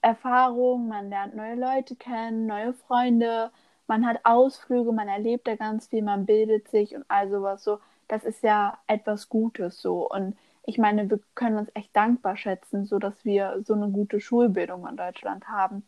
[0.00, 3.52] Erfahrungen, man lernt neue Leute kennen, neue Freunde,
[3.88, 7.80] man hat Ausflüge, man erlebt da ganz viel, man bildet sich und all sowas so.
[8.06, 10.08] Das ist ja etwas Gutes so.
[10.08, 14.20] Und ich meine, wir können uns echt dankbar schätzen, so dass wir so eine gute
[14.20, 15.84] Schulbildung in Deutschland haben.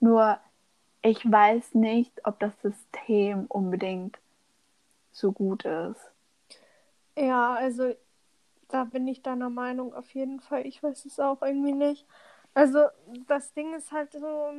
[0.00, 0.38] Nur
[1.02, 4.18] ich weiß nicht, ob das System unbedingt
[5.12, 6.10] so gut ist.
[7.16, 7.94] Ja, also
[8.68, 10.66] da bin ich deiner Meinung auf jeden Fall.
[10.66, 12.06] Ich weiß es auch irgendwie nicht.
[12.54, 12.86] Also
[13.26, 14.52] das Ding ist halt so,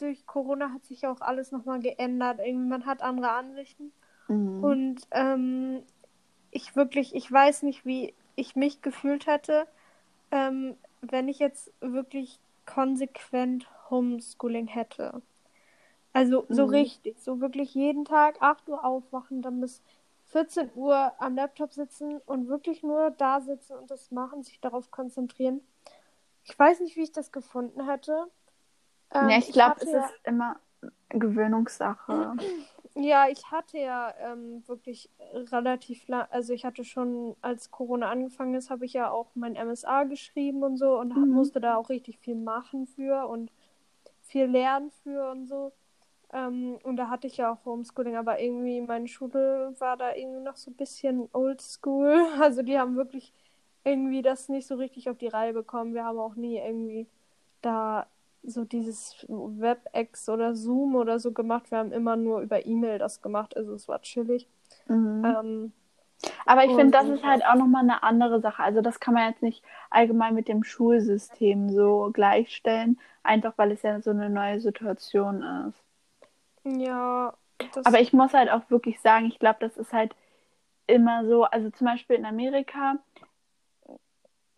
[0.00, 2.40] durch Corona hat sich auch alles nochmal geändert.
[2.44, 3.92] Irgendwie man hat andere Ansichten.
[4.28, 4.64] Mhm.
[4.64, 5.82] Und ähm,
[6.50, 9.66] ich wirklich, ich weiß nicht, wie ich mich gefühlt hätte,
[10.30, 15.22] ähm, wenn ich jetzt wirklich konsequent Homeschooling hätte.
[16.12, 16.70] Also so mhm.
[16.70, 19.82] richtig, so wirklich jeden Tag 8 Uhr aufwachen, dann bis
[20.26, 24.90] 14 Uhr am Laptop sitzen und wirklich nur da sitzen und das machen, sich darauf
[24.90, 25.60] konzentrieren.
[26.44, 28.26] Ich weiß nicht, wie ich das gefunden hätte.
[29.12, 30.56] Ähm, ja, ich glaube, es ist immer
[31.10, 32.34] Gewöhnungssache.
[33.00, 35.08] Ja, ich hatte ja ähm, wirklich
[35.52, 39.52] relativ lang, also ich hatte schon, als Corona angefangen ist, habe ich ja auch mein
[39.52, 41.28] MSA geschrieben und so und mhm.
[41.28, 43.52] musste da auch richtig viel machen für und
[44.22, 45.70] viel lernen für und so.
[46.32, 50.42] Ähm, und da hatte ich ja auch Homeschooling, aber irgendwie meine Schule war da irgendwie
[50.42, 52.26] noch so ein bisschen oldschool.
[52.40, 53.32] Also die haben wirklich
[53.84, 55.94] irgendwie das nicht so richtig auf die Reihe bekommen.
[55.94, 57.06] Wir haben auch nie irgendwie
[57.62, 58.06] da
[58.42, 61.70] so dieses WebEx oder Zoom oder so gemacht.
[61.70, 64.48] Wir haben immer nur über E-Mail das gemacht, also es war chillig.
[64.86, 65.24] Mhm.
[65.24, 65.72] Ähm,
[66.46, 68.62] aber ich finde, das ist halt auch nochmal eine andere Sache.
[68.62, 73.82] Also das kann man jetzt nicht allgemein mit dem Schulsystem so gleichstellen, einfach weil es
[73.82, 75.82] ja so eine neue Situation ist.
[76.64, 77.34] Ja.
[77.84, 80.14] Aber ich muss halt auch wirklich sagen, ich glaube, das ist halt
[80.86, 82.96] immer so, also zum Beispiel in Amerika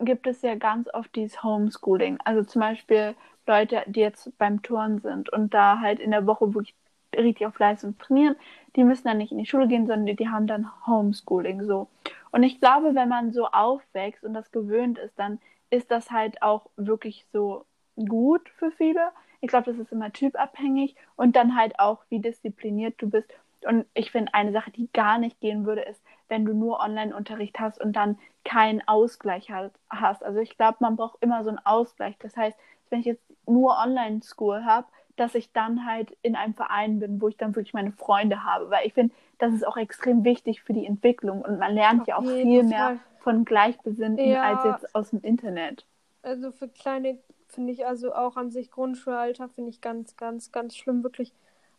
[0.00, 2.18] gibt es ja ganz oft dieses Homeschooling.
[2.24, 3.14] Also zum Beispiel
[3.46, 6.74] Leute, die jetzt beim Turnen sind und da halt in der Woche wirklich
[7.16, 8.36] richtig auf Leistung trainieren,
[8.76, 11.88] die müssen dann nicht in die Schule gehen, sondern die haben dann Homeschooling so.
[12.30, 16.42] Und ich glaube, wenn man so aufwächst und das gewöhnt ist, dann ist das halt
[16.42, 17.64] auch wirklich so
[17.96, 19.10] gut für viele.
[19.40, 23.30] Ich glaube, das ist immer typabhängig und dann halt auch, wie diszipliniert du bist.
[23.66, 27.58] Und ich finde, eine Sache, die gar nicht gehen würde, ist, wenn du nur Online-Unterricht
[27.58, 29.50] hast und dann keinen Ausgleich
[29.90, 30.24] hast.
[30.24, 32.16] Also ich glaube, man braucht immer so einen Ausgleich.
[32.18, 32.56] Das heißt,
[32.88, 37.28] wenn ich jetzt nur Online-School habe, dass ich dann halt in einem Verein bin, wo
[37.28, 38.70] ich dann wirklich meine Freunde habe.
[38.70, 42.08] Weil ich finde, das ist auch extrem wichtig für die Entwicklung und man lernt Auf
[42.08, 44.42] ja auch viel mehr von Gleichbesinnten ja.
[44.42, 45.84] als jetzt aus dem Internet.
[46.22, 47.18] Also für kleine
[47.48, 51.34] finde ich also auch an sich Grundschulalter finde ich ganz, ganz, ganz schlimm, wirklich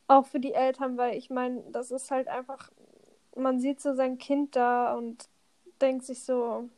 [0.07, 2.71] auch für die Eltern, weil ich meine, das ist halt einfach,
[3.35, 5.29] man sieht so sein Kind da und
[5.81, 6.69] denkt sich so,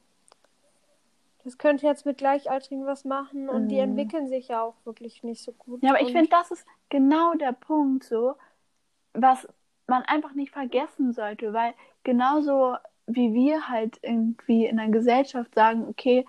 [1.44, 3.68] das könnte jetzt mit Gleichaltrigen was machen und mhm.
[3.70, 5.84] die entwickeln sich ja auch wirklich nicht so gut.
[5.84, 8.36] Ja, aber ich finde, das ist genau der Punkt so,
[9.14, 9.48] was
[9.88, 12.76] man einfach nicht vergessen sollte, weil genauso
[13.08, 16.26] wie wir halt irgendwie in der Gesellschaft sagen, okay,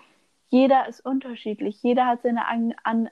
[0.49, 3.09] jeder ist unterschiedlich, jeder hat seine eigenen, an,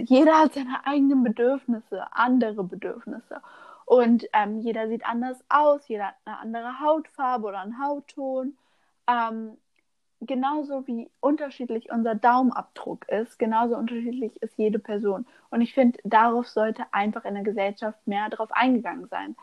[0.00, 3.40] jeder hat seine eigenen Bedürfnisse, andere Bedürfnisse.
[3.84, 8.56] Und ähm, jeder sieht anders aus, jeder hat eine andere Hautfarbe oder einen Hautton.
[9.06, 9.56] Ähm,
[10.20, 15.26] genauso wie unterschiedlich unser Daumenabdruck ist, genauso unterschiedlich ist jede Person.
[15.50, 19.36] Und ich finde, darauf sollte einfach in der Gesellschaft mehr darauf eingegangen sein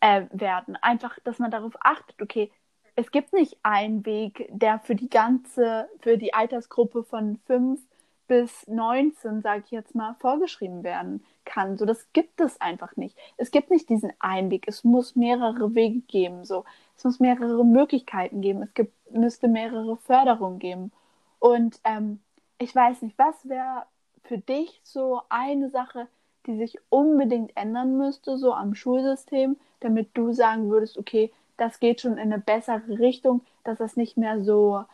[0.00, 0.76] äh, werden.
[0.82, 2.50] Einfach, dass man darauf achtet, okay,
[2.96, 7.80] es gibt nicht einen Weg, der für die ganze, für die Altersgruppe von 5
[8.26, 11.76] bis 19, sage ich jetzt mal, vorgeschrieben werden kann.
[11.76, 13.16] So, das gibt es einfach nicht.
[13.36, 14.64] Es gibt nicht diesen einen Weg.
[14.66, 16.44] Es muss mehrere Wege geben.
[16.44, 16.64] So,
[16.96, 18.62] es muss mehrere Möglichkeiten geben.
[18.62, 20.92] Es gibt, müsste mehrere Förderungen geben.
[21.38, 22.20] Und ähm,
[22.58, 23.84] ich weiß nicht, was wäre
[24.24, 26.08] für dich so eine Sache,
[26.46, 32.00] die sich unbedingt ändern müsste, so am Schulsystem, damit du sagen würdest, okay, das geht
[32.00, 34.84] schon in eine bessere Richtung, dass das nicht mehr so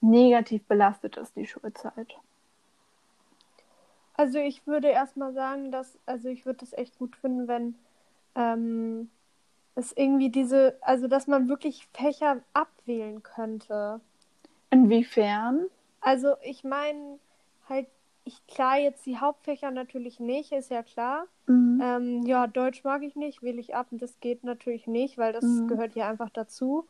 [0.00, 2.16] negativ belastet ist, die Schulzeit.
[4.16, 7.74] Also ich würde erstmal sagen, dass, also ich würde das echt gut finden, wenn
[8.36, 9.10] ähm,
[9.74, 14.00] es irgendwie diese, also dass man wirklich Fächer abwählen könnte.
[14.70, 15.66] Inwiefern?
[16.00, 17.18] Also ich meine
[17.68, 17.88] halt,
[18.24, 21.26] ich klar jetzt die Hauptfächer natürlich nicht, ist ja klar.
[21.46, 21.80] Mhm.
[21.82, 25.32] Ähm, ja, Deutsch mag ich nicht, wähle ich ab und das geht natürlich nicht, weil
[25.32, 25.68] das mhm.
[25.68, 26.86] gehört ja einfach dazu.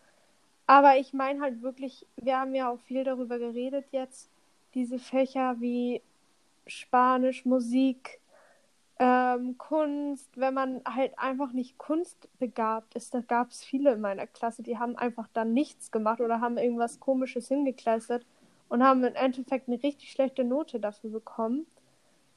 [0.67, 4.31] Aber ich meine halt wirklich, wir haben ja auch viel darüber geredet jetzt,
[4.75, 6.01] diese Fächer wie
[6.67, 8.21] Spanisch, Musik,
[8.99, 14.27] ähm, Kunst, wenn man halt einfach nicht kunstbegabt ist, da gab es viele in meiner
[14.27, 18.25] Klasse, die haben einfach dann nichts gemacht oder haben irgendwas Komisches hingekleistert
[18.69, 21.67] und haben im Endeffekt eine richtig schlechte Note dafür bekommen.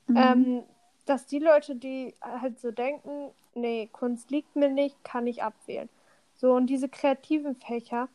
[0.08, 0.18] Mhm.
[0.18, 0.64] Ähm,
[1.06, 5.90] dass die Leute, die halt so denken, nee, Kunst liegt mir nicht, kann ich abwählen.
[6.36, 8.10] So, und diese kreativen Fächer,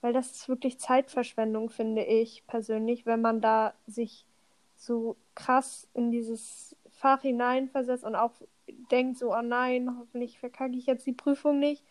[0.00, 4.24] weil das ist wirklich Zeitverschwendung, finde ich persönlich, wenn man da sich
[4.76, 8.32] so krass in dieses Fach hineinversetzt und auch
[8.90, 11.84] denkt so, oh nein, hoffentlich verkacke ich jetzt die Prüfung nicht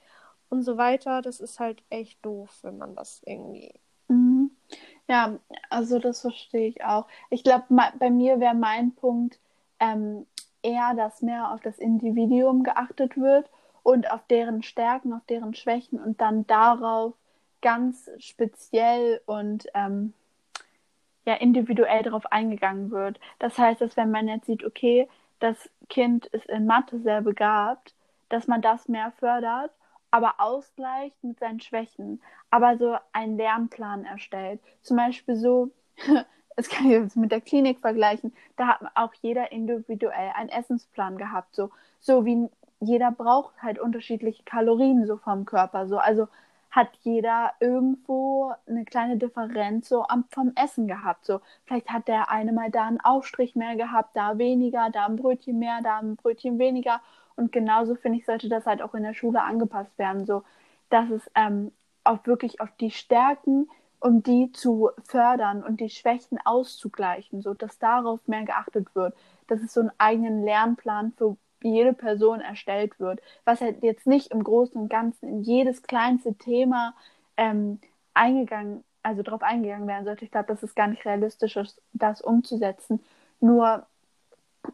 [0.50, 1.22] und so weiter.
[1.22, 3.72] Das ist halt echt doof, wenn man das irgendwie.
[4.10, 4.52] Mhm.
[5.08, 7.08] Ja, also das verstehe ich auch.
[7.30, 7.66] Ich glaube,
[8.00, 9.40] bei mir wäre mein Punkt
[9.80, 10.26] ähm,
[10.64, 13.50] eher, dass mehr auf das Individuum geachtet wird
[13.84, 17.14] und auf deren Stärken, auf deren Schwächen und dann darauf
[17.62, 20.14] ganz speziell und ähm,
[21.26, 23.20] ja individuell darauf eingegangen wird.
[23.40, 25.08] Das heißt, dass wenn man jetzt sieht, okay,
[25.40, 27.94] das Kind ist in Mathe sehr begabt,
[28.30, 29.72] dass man das mehr fördert,
[30.12, 34.62] aber ausgleicht mit seinen Schwächen, aber so einen Lernplan erstellt.
[34.82, 35.72] Zum Beispiel so,
[36.56, 41.18] das kann ich jetzt mit der Klinik vergleichen, da hat auch jeder individuell einen Essensplan
[41.18, 46.28] gehabt, so, so wie jeder braucht halt unterschiedliche Kalorien so vom Körper, so, also
[46.76, 51.26] hat jeder irgendwo eine kleine Differenz so am, vom Essen gehabt.
[51.26, 55.16] So, vielleicht hat der eine mal da einen Aufstrich mehr gehabt, da weniger, da ein
[55.16, 57.00] Brötchen mehr, da ein Brötchen weniger.
[57.38, 60.44] Und genauso finde ich, sollte das halt auch in der Schule angepasst werden, so
[60.90, 61.72] dass es ähm,
[62.04, 63.70] auch wirklich auf die Stärken,
[64.02, 69.16] um die zu fördern und die Schwächen auszugleichen, so dass darauf mehr geachtet wird,
[69.48, 71.38] dass es so einen eigenen Lernplan für
[71.74, 76.36] jede Person erstellt wird, was halt jetzt nicht im Großen und Ganzen in jedes kleinste
[76.36, 76.94] Thema
[77.38, 77.80] ähm,
[78.14, 80.26] eingegangen, also darauf eingegangen werden sollte.
[80.26, 81.58] Ich glaube, das ist gar nicht realistisch,
[81.94, 83.04] das umzusetzen.
[83.40, 83.86] Nur,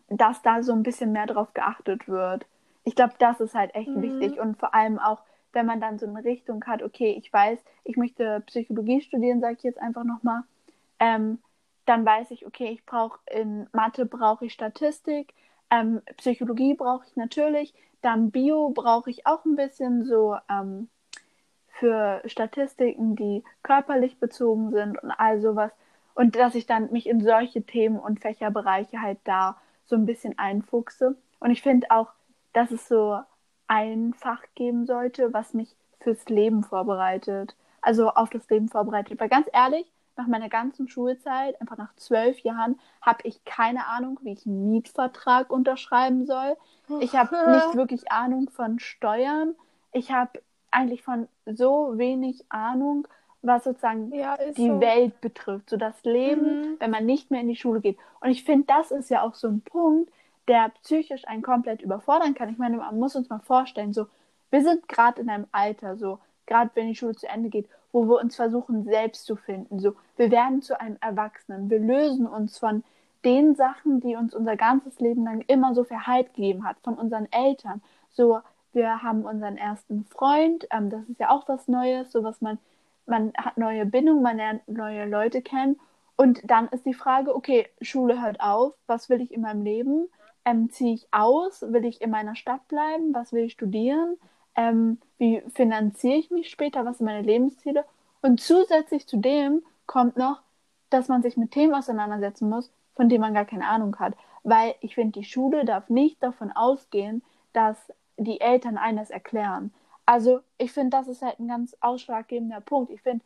[0.09, 2.45] dass da so ein bisschen mehr drauf geachtet wird.
[2.83, 4.01] Ich glaube, das ist halt echt mhm.
[4.01, 5.21] wichtig und vor allem auch,
[5.53, 9.55] wenn man dann so eine Richtung hat, okay, ich weiß, ich möchte Psychologie studieren, sage
[9.57, 10.43] ich jetzt einfach nochmal,
[10.99, 11.39] ähm,
[11.85, 15.33] dann weiß ich, okay, ich brauche in Mathe brauche ich Statistik,
[15.71, 20.89] ähm, Psychologie brauche ich natürlich, dann Bio brauche ich auch ein bisschen so ähm,
[21.69, 25.71] für Statistiken, die körperlich bezogen sind und all sowas.
[26.13, 30.37] Und dass ich dann mich in solche Themen und Fächerbereiche halt da so ein bisschen
[30.37, 31.15] einfuchse.
[31.39, 32.09] Und ich finde auch,
[32.53, 33.19] dass es so
[33.67, 37.55] ein Fach geben sollte, was mich fürs Leben vorbereitet.
[37.81, 39.19] Also auf das Leben vorbereitet.
[39.19, 39.85] Weil ganz ehrlich,
[40.21, 44.71] nach meiner ganzen Schulzeit, einfach nach zwölf Jahren, habe ich keine Ahnung, wie ich einen
[44.71, 46.55] Mietvertrag unterschreiben soll.
[46.99, 49.55] Ich habe nicht wirklich Ahnung von Steuern.
[49.91, 53.07] Ich habe eigentlich von so wenig Ahnung,
[53.41, 54.79] was sozusagen ja, die so.
[54.79, 56.75] Welt betrifft, so das Leben, mhm.
[56.79, 57.97] wenn man nicht mehr in die Schule geht.
[58.19, 60.11] Und ich finde, das ist ja auch so ein Punkt,
[60.47, 62.49] der psychisch einen komplett überfordern kann.
[62.49, 64.05] Ich meine, man muss uns mal vorstellen, so,
[64.51, 68.07] wir sind gerade in einem Alter, so, gerade wenn die Schule zu Ende geht, wo
[68.07, 69.79] wir uns versuchen, selbst zu finden.
[69.79, 71.69] So, wir werden zu einem Erwachsenen.
[71.69, 72.83] Wir lösen uns von
[73.23, 76.95] den Sachen, die uns unser ganzes Leben lang immer so viel Halt gegeben hat, von
[76.95, 77.81] unseren Eltern.
[78.09, 78.39] So,
[78.73, 82.57] wir haben unseren ersten Freund, ähm, das ist ja auch was Neues, so was man,
[83.05, 85.79] man hat neue Bindungen, man lernt neue Leute kennen.
[86.15, 90.07] Und dann ist die Frage, okay, Schule hört auf, was will ich in meinem Leben?
[90.45, 91.61] ähm, ziehe ich aus?
[91.61, 93.13] Will ich in meiner Stadt bleiben?
[93.13, 94.17] Was will ich studieren?
[94.55, 96.85] Ähm, wie finanziere ich mich später?
[96.85, 97.85] Was sind meine Lebensziele?
[98.21, 100.41] Und zusätzlich zu dem kommt noch,
[100.89, 104.13] dass man sich mit Themen auseinandersetzen muss, von denen man gar keine Ahnung hat.
[104.43, 107.23] Weil ich finde, die Schule darf nicht davon ausgehen,
[107.53, 107.77] dass
[108.17, 109.73] die Eltern eines erklären.
[110.05, 112.91] Also ich finde, das ist halt ein ganz ausschlaggebender Punkt.
[112.91, 113.23] Ich finde,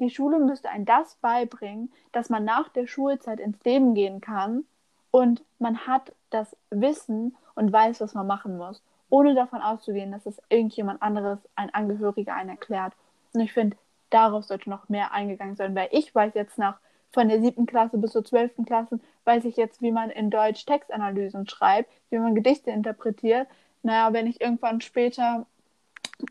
[0.00, 4.64] die Schule müsste einem das beibringen, dass man nach der Schulzeit ins Leben gehen kann
[5.10, 10.26] und man hat das Wissen und weiß, was man machen muss, ohne davon auszugehen, dass
[10.26, 12.92] es irgendjemand anderes, ein Angehöriger, einen erklärt.
[13.32, 13.76] Und ich finde,
[14.10, 16.78] darauf sollte noch mehr eingegangen sein, weil ich weiß jetzt nach
[17.10, 20.66] von der siebten Klasse bis zur zwölften Klasse, weiß ich jetzt, wie man in Deutsch
[20.66, 23.48] Textanalysen schreibt, wie man Gedichte interpretiert.
[23.82, 25.46] Naja, wenn ich irgendwann später,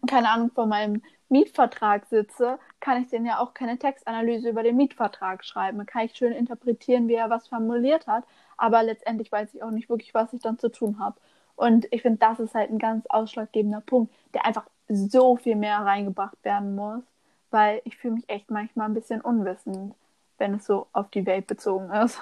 [0.07, 4.77] keine Ahnung, vor meinem Mietvertrag sitze, kann ich den ja auch keine Textanalyse über den
[4.77, 5.79] Mietvertrag schreiben.
[5.79, 8.23] Da kann ich schön interpretieren, wie er was formuliert hat,
[8.55, 11.19] aber letztendlich weiß ich auch nicht wirklich, was ich dann zu tun habe.
[11.57, 15.79] Und ich finde, das ist halt ein ganz ausschlaggebender Punkt, der einfach so viel mehr
[15.79, 17.03] reingebracht werden muss,
[17.49, 19.95] weil ich fühle mich echt manchmal ein bisschen unwissend,
[20.37, 22.21] wenn es so auf die Welt bezogen ist.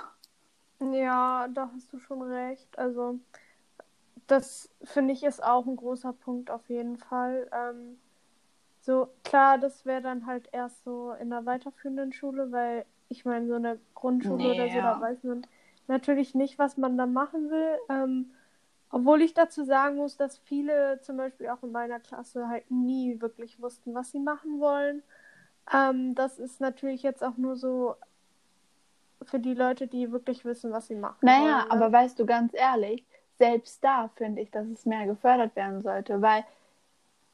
[0.80, 2.80] Ja, da hast du schon recht.
[2.80, 3.20] Also,
[4.28, 7.50] das finde ich ist auch ein großer Punkt auf jeden Fall.
[7.52, 7.98] Ähm,
[8.82, 13.48] so, klar, das wäre dann halt erst so in der weiterführenden Schule, weil ich meine,
[13.48, 15.46] so eine Grundschule nee, oder so, da weiß man
[15.88, 17.78] natürlich nicht, was man da machen will.
[17.90, 18.32] Ähm,
[18.92, 23.20] obwohl ich dazu sagen muss, dass viele zum Beispiel auch in meiner Klasse halt nie
[23.20, 25.04] wirklich wussten, was sie machen wollen.
[25.74, 27.96] Ähm, das ist natürlich jetzt auch nur so
[29.24, 31.18] für die Leute, die wirklich wissen, was sie machen.
[31.22, 31.72] Naja, wollen, ne?
[31.72, 33.04] aber weißt du ganz ehrlich,
[33.38, 36.42] selbst da finde ich, dass es mehr gefördert werden sollte, weil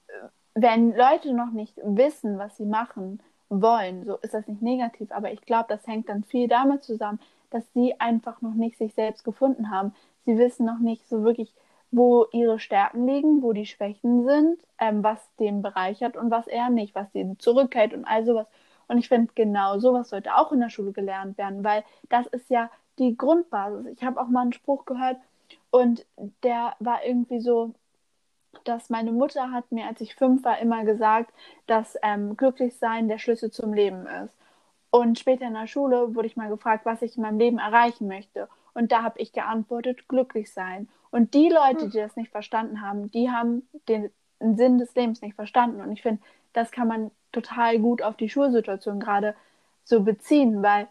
[0.08, 0.12] äh,
[0.56, 5.32] wenn Leute noch nicht wissen, was sie machen wollen, so ist das nicht negativ, aber
[5.32, 9.24] ich glaube, das hängt dann viel damit zusammen, dass sie einfach noch nicht sich selbst
[9.24, 9.94] gefunden haben.
[10.26, 11.54] Sie wissen noch nicht so wirklich,
[11.92, 16.70] wo ihre Stärken liegen, wo die Schwächen sind, ähm, was den bereichert und was eher
[16.70, 18.48] nicht, was den zurückhält und all sowas.
[18.88, 22.50] Und ich finde, genau sowas sollte auch in der Schule gelernt werden, weil das ist
[22.50, 22.70] ja
[23.00, 23.88] die Grundbasis.
[23.88, 25.18] Ich habe auch mal einen Spruch gehört
[25.70, 26.06] und
[26.44, 27.74] der war irgendwie so,
[28.66, 31.34] dass meine Mutter hat mir, als ich fünf war, immer gesagt,
[31.68, 34.34] dass ähm, Glücklichsein der Schlüssel zum Leben ist.
[34.92, 38.08] Und später in der Schule wurde ich mal gefragt, was ich in meinem Leben erreichen
[38.08, 38.50] möchte.
[38.74, 40.88] Und da habe ich geantwortet, glücklich sein.
[41.10, 44.10] Und die Leute, die das nicht verstanden haben, die haben den
[44.40, 45.82] Sinn des Lebens nicht verstanden.
[45.82, 46.22] Und ich finde,
[46.54, 49.36] das kann man total gut auf die Schulsituation gerade
[49.84, 50.88] so beziehen, weil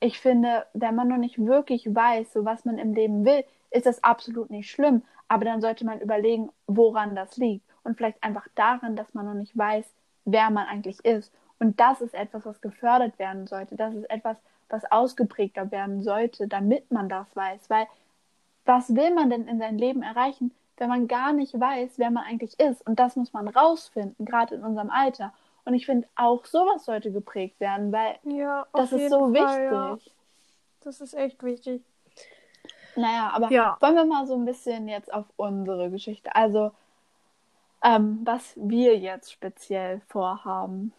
[0.00, 3.86] ich finde, wenn man noch nicht wirklich weiß, so was man im Leben will, ist
[3.86, 5.02] das absolut nicht schlimm.
[5.28, 7.64] Aber dann sollte man überlegen, woran das liegt.
[7.82, 9.84] Und vielleicht einfach daran, dass man noch nicht weiß,
[10.24, 11.32] wer man eigentlich ist.
[11.58, 13.76] Und das ist etwas, was gefördert werden sollte.
[13.76, 14.36] Das ist etwas,
[14.74, 17.70] was ausgeprägter werden sollte, damit man das weiß.
[17.70, 17.86] Weil
[18.64, 22.24] was will man denn in seinem Leben erreichen, wenn man gar nicht weiß, wer man
[22.24, 22.86] eigentlich ist?
[22.86, 25.32] Und das muss man rausfinden, gerade in unserem Alter.
[25.64, 30.06] Und ich finde, auch sowas sollte geprägt werden, weil ja, das ist so Fall, wichtig.
[30.06, 30.12] Ja.
[30.82, 31.82] Das ist echt wichtig.
[32.96, 33.76] Naja, aber ja.
[33.80, 36.72] wollen wir mal so ein bisschen jetzt auf unsere Geschichte, also
[37.82, 40.92] ähm, was wir jetzt speziell vorhaben.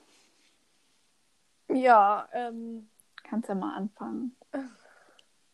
[1.67, 2.87] Ja, ähm.
[3.27, 4.35] Kannst ja mal anfangen.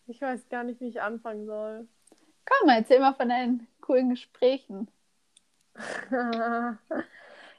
[0.06, 1.88] Ich weiß gar nicht, wie ich anfangen soll.
[2.46, 4.90] Komm, mal, erzähl mal von deinen coolen Gesprächen.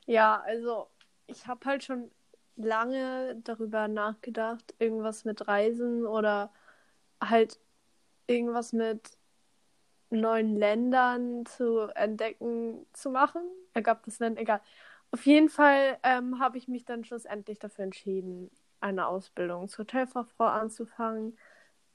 [0.06, 0.88] ja, also
[1.26, 2.10] ich habe halt schon
[2.56, 6.52] lange darüber nachgedacht, irgendwas mit Reisen oder
[7.22, 7.58] halt
[8.26, 9.16] irgendwas mit
[10.10, 13.42] neuen Ländern zu entdecken zu machen.
[13.72, 14.60] Ergab das dann egal.
[15.10, 18.50] Auf jeden Fall ähm, habe ich mich dann schlussendlich dafür entschieden,
[18.82, 21.38] eine Ausbildung zur Hotelfachfrau anzufangen.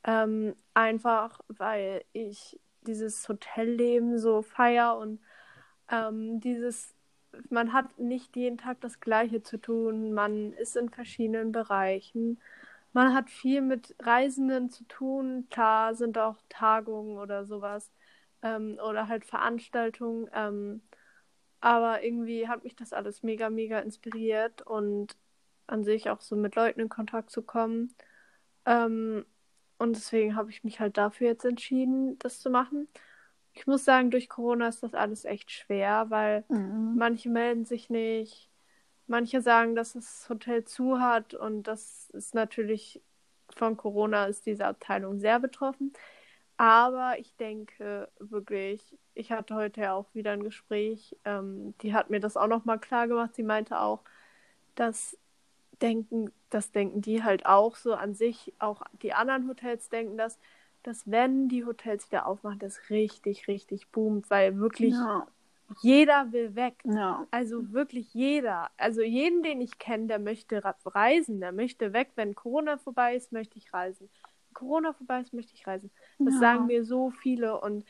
[0.04, 5.20] Ähm, einfach weil ich dieses Hotelleben so feier und
[5.92, 6.96] ähm, dieses,
[7.50, 12.40] man hat nicht jeden Tag das Gleiche zu tun, man ist in verschiedenen Bereichen,
[12.94, 17.92] man hat viel mit Reisenden zu tun, klar sind auch Tagungen oder sowas
[18.42, 20.30] ähm, oder halt Veranstaltungen.
[20.34, 20.82] Ähm,
[21.60, 25.18] aber irgendwie hat mich das alles mega, mega inspiriert und
[25.68, 27.94] an sich auch so mit Leuten in Kontakt zu kommen.
[28.66, 29.26] Ähm,
[29.78, 32.88] und deswegen habe ich mich halt dafür jetzt entschieden, das zu machen.
[33.54, 36.96] Ich muss sagen, durch Corona ist das alles echt schwer, weil mhm.
[36.98, 38.50] manche melden sich nicht,
[39.08, 43.02] manche sagen, dass das Hotel zu hat und das ist natürlich
[43.56, 45.94] von Corona ist diese Abteilung sehr betroffen.
[46.58, 52.10] Aber ich denke wirklich, ich hatte heute ja auch wieder ein Gespräch, ähm, die hat
[52.10, 53.36] mir das auch nochmal klar gemacht.
[53.36, 54.02] Sie meinte auch,
[54.76, 55.18] dass
[55.82, 60.38] denken, das denken die halt auch so an sich, auch die anderen Hotels denken das,
[60.84, 65.28] dass wenn die Hotels wieder aufmachen, das richtig, richtig boomt, weil wirklich ja.
[65.82, 66.76] jeder will weg.
[66.86, 67.28] Ja.
[67.30, 68.70] Also wirklich jeder.
[68.78, 72.12] Also jeden, den ich kenne, der möchte reisen, der möchte weg.
[72.16, 74.10] Wenn Corona vorbei ist, möchte ich reisen.
[74.22, 75.92] Wenn Corona vorbei ist, möchte ich reisen.
[76.20, 76.40] Das ja.
[76.40, 77.84] sagen mir so viele und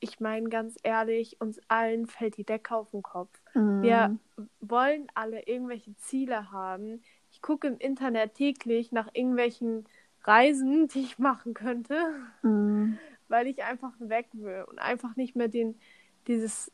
[0.00, 3.40] ich meine ganz ehrlich, uns allen fällt die Decke auf den Kopf.
[3.54, 3.82] Mhm.
[3.82, 4.16] Wir
[4.60, 7.02] wollen alle irgendwelche Ziele haben.
[7.38, 9.84] Ich gucke im Internet täglich nach irgendwelchen
[10.24, 11.96] Reisen, die ich machen könnte,
[12.42, 12.98] mhm.
[13.28, 15.78] weil ich einfach weg will und einfach nicht mehr den,
[16.26, 16.72] dieses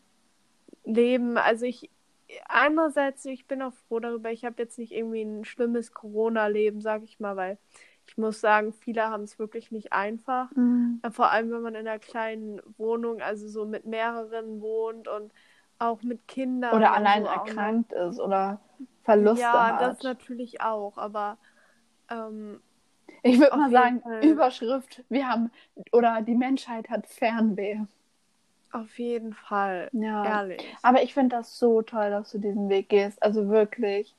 [0.84, 1.36] Leben.
[1.36, 1.90] Also ich,
[2.48, 7.02] andererseits, ich bin auch froh darüber, ich habe jetzt nicht irgendwie ein schlimmes Corona-Leben, sag
[7.02, 7.58] ich mal, weil
[8.06, 10.50] ich muss sagen, viele haben es wirklich nicht einfach.
[10.54, 11.00] Mhm.
[11.10, 15.32] Vor allem, wenn man in einer kleinen Wohnung, also so mit mehreren wohnt und
[15.78, 16.74] auch mit Kindern.
[16.74, 18.60] Oder allein so erkrankt ist oder
[19.02, 19.80] Verluste ja, hat.
[19.80, 21.36] Ja, das natürlich auch, aber
[22.10, 22.60] ähm,
[23.22, 24.24] ich würde mal sagen, Fall.
[24.24, 25.50] Überschrift, wir haben,
[25.92, 27.80] oder die Menschheit hat Fernweh.
[28.72, 30.24] Auf jeden Fall, ja.
[30.24, 30.62] ehrlich.
[30.82, 33.22] Aber ich finde das so toll, dass du diesen Weg gehst.
[33.22, 34.14] Also wirklich.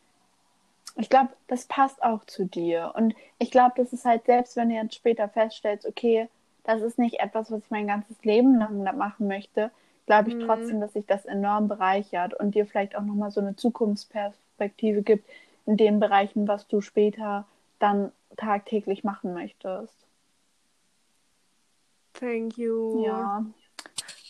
[0.95, 2.93] Ich glaube, das passt auch zu dir.
[2.95, 6.29] Und ich glaube, das ist halt, selbst wenn du jetzt später feststellst, okay,
[6.63, 9.71] das ist nicht etwas, was ich mein ganzes Leben lang machen möchte,
[10.05, 10.41] glaube ich mhm.
[10.41, 15.27] trotzdem, dass sich das enorm bereichert und dir vielleicht auch nochmal so eine Zukunftsperspektive gibt
[15.65, 17.45] in den Bereichen, was du später
[17.79, 19.93] dann tagtäglich machen möchtest.
[22.13, 23.05] Thank you.
[23.05, 23.45] Ja.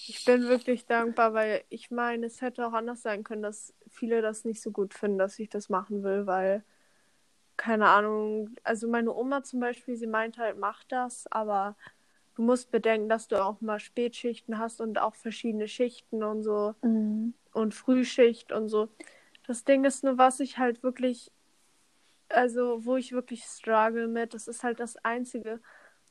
[0.07, 4.21] Ich bin wirklich dankbar, weil ich meine, es hätte auch anders sein können, dass viele
[4.21, 6.63] das nicht so gut finden, dass ich das machen will, weil,
[7.57, 11.75] keine Ahnung, also meine Oma zum Beispiel, sie meint halt, mach das, aber
[12.35, 16.75] du musst bedenken, dass du auch mal Spätschichten hast und auch verschiedene Schichten und so
[16.81, 17.33] mhm.
[17.53, 18.89] und Frühschicht und so.
[19.47, 21.31] Das Ding ist nur, was ich halt wirklich
[22.29, 25.59] also wo ich wirklich struggle mit, das ist halt das Einzige,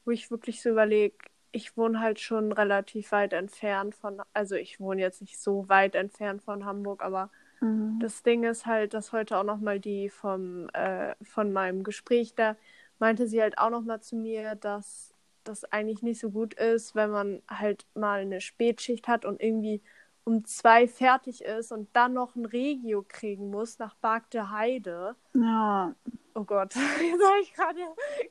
[0.05, 1.17] wo ich wirklich so überlege,
[1.53, 5.95] ich wohne halt schon relativ weit entfernt von, also ich wohne jetzt nicht so weit
[5.95, 7.99] entfernt von Hamburg, aber mhm.
[8.01, 12.57] das Ding ist halt, dass heute auch nochmal die vom, äh, von meinem Gespräch da
[12.99, 15.14] meinte sie halt auch nochmal zu mir, dass
[15.45, 19.83] das eigentlich nicht so gut ist, wenn man halt mal eine Spätschicht hat und irgendwie
[20.25, 25.17] um zwei fertig ist und dann noch ein Regio kriegen muss nach Barkte Heide.
[25.35, 25.95] Ja.
[26.35, 27.81] Oh Gott, jetzt habe ich gerade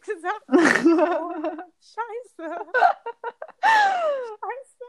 [0.02, 0.44] gesagt.
[1.80, 2.58] Scheiße.
[4.42, 4.86] Scheiße.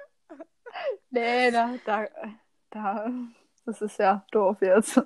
[1.10, 2.06] Nee, da, da,
[2.70, 3.10] da,
[3.64, 5.02] das ist ja doof jetzt.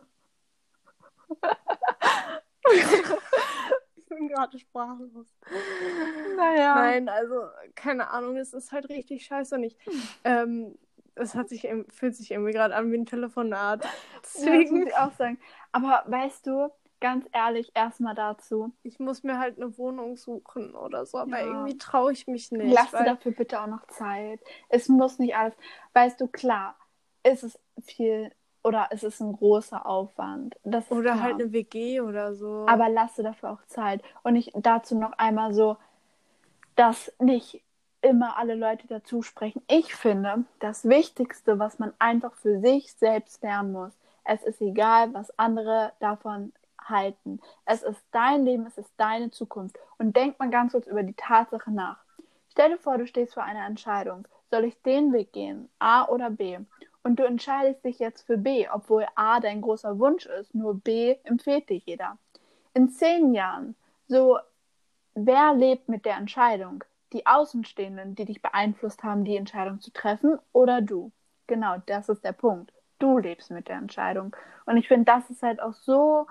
[4.38, 5.26] gerade sprachlos.
[6.36, 6.74] Naja.
[6.74, 7.42] Nein, also,
[7.74, 9.76] keine Ahnung, es ist halt richtig scheiße und ich,
[10.24, 10.78] ähm,
[11.14, 13.86] es hat sich, fühlt sich irgendwie gerade an wie ein Telefonat.
[14.22, 14.76] Deswegen.
[14.76, 15.38] Ja, muss ich auch sagen.
[15.72, 16.70] Aber weißt du,
[17.00, 18.72] ganz ehrlich, erstmal dazu.
[18.82, 21.46] Ich muss mir halt eine Wohnung suchen oder so, aber ja.
[21.46, 22.72] irgendwie traue ich mich nicht.
[22.72, 23.04] Lass weil...
[23.04, 24.40] dir dafür bitte auch noch Zeit.
[24.68, 25.54] Es muss nicht alles.
[25.92, 26.76] Weißt du, klar,
[27.24, 28.30] ist es viel
[28.68, 30.56] oder ist es ein großer Aufwand.
[30.62, 31.22] Das oder klar.
[31.22, 32.66] halt eine WG oder so.
[32.68, 34.02] Aber lass dir dafür auch Zeit.
[34.22, 35.78] Und ich dazu noch einmal so,
[36.76, 37.62] dass nicht
[38.02, 39.62] immer alle Leute dazu sprechen.
[39.68, 43.92] Ich finde, das Wichtigste, was man einfach für sich selbst lernen muss,
[44.24, 47.40] es ist egal, was andere davon halten.
[47.64, 49.78] Es ist dein Leben, es ist deine Zukunft.
[49.96, 51.98] Und denk mal ganz kurz über die Tatsache nach.
[52.50, 54.28] Stell dir vor, du stehst vor einer Entscheidung.
[54.50, 56.58] Soll ich den Weg gehen, A oder B?
[57.02, 61.16] Und du entscheidest dich jetzt für B, obwohl A dein großer Wunsch ist, nur B
[61.24, 62.18] empfiehlt dir jeder.
[62.74, 63.74] In zehn Jahren,
[64.06, 64.38] so,
[65.14, 66.84] wer lebt mit der Entscheidung?
[67.12, 71.12] die Außenstehenden, die dich beeinflusst haben, die Entscheidung zu treffen, oder du?
[71.46, 72.72] Genau, das ist der Punkt.
[72.98, 74.34] Du lebst mit der Entscheidung.
[74.66, 76.26] Und ich finde, das ist halt auch so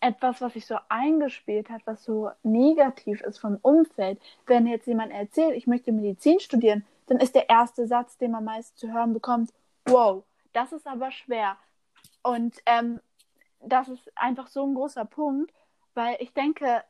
[0.00, 4.20] etwas, was sich so eingespielt hat, was so negativ ist vom Umfeld.
[4.46, 8.44] Wenn jetzt jemand erzählt, ich möchte Medizin studieren, dann ist der erste Satz, den man
[8.44, 9.50] meist zu hören bekommt,
[9.86, 11.56] wow, das ist aber schwer.
[12.22, 13.00] Und ähm,
[13.60, 15.52] das ist einfach so ein großer Punkt,
[15.94, 16.82] weil ich denke,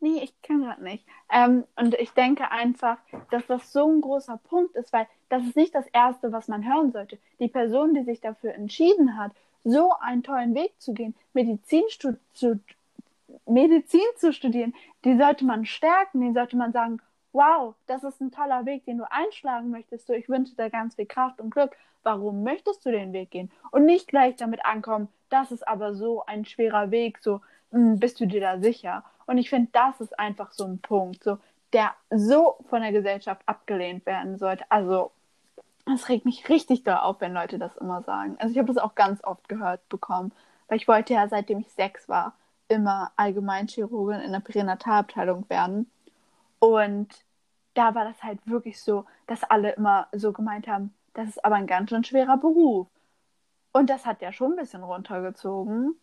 [0.00, 1.04] nee, ich kann gerade nicht.
[1.30, 2.98] Ähm, und ich denke einfach,
[3.30, 6.66] dass das so ein großer Punkt ist, weil das ist nicht das Erste, was man
[6.66, 7.18] hören sollte.
[7.40, 9.32] Die Person, die sich dafür entschieden hat,
[9.64, 11.82] so einen tollen Weg zu gehen, Medizin
[12.34, 12.60] zu,
[13.46, 14.74] Medizin zu studieren,
[15.04, 17.00] die sollte man stärken, den sollte man sagen,
[17.34, 20.08] wow, das ist ein toller Weg, den du einschlagen möchtest.
[20.08, 21.76] Ich wünsche dir ganz viel Kraft und Glück.
[22.04, 23.50] Warum möchtest du den Weg gehen?
[23.70, 27.40] Und nicht gleich damit ankommen, das ist aber so ein schwerer Weg, so,
[27.72, 29.04] hm, bist du dir da sicher?
[29.26, 31.38] Und ich finde, das ist einfach so ein Punkt, so,
[31.72, 34.64] der so von der Gesellschaft abgelehnt werden sollte.
[34.68, 35.10] Also,
[35.92, 38.36] es regt mich richtig da auf, wenn Leute das immer sagen.
[38.38, 40.32] Also, ich habe das auch ganz oft gehört bekommen,
[40.68, 42.34] weil ich wollte ja, seitdem ich sechs war,
[42.68, 45.90] immer Allgemeinchirurgin in der Pränatalabteilung werden.
[46.64, 47.08] Und
[47.74, 51.56] da war das halt wirklich so, dass alle immer so gemeint haben, das ist aber
[51.56, 52.86] ein ganz schön schwerer Beruf.
[53.72, 55.94] Und das hat ja schon ein bisschen runtergezogen.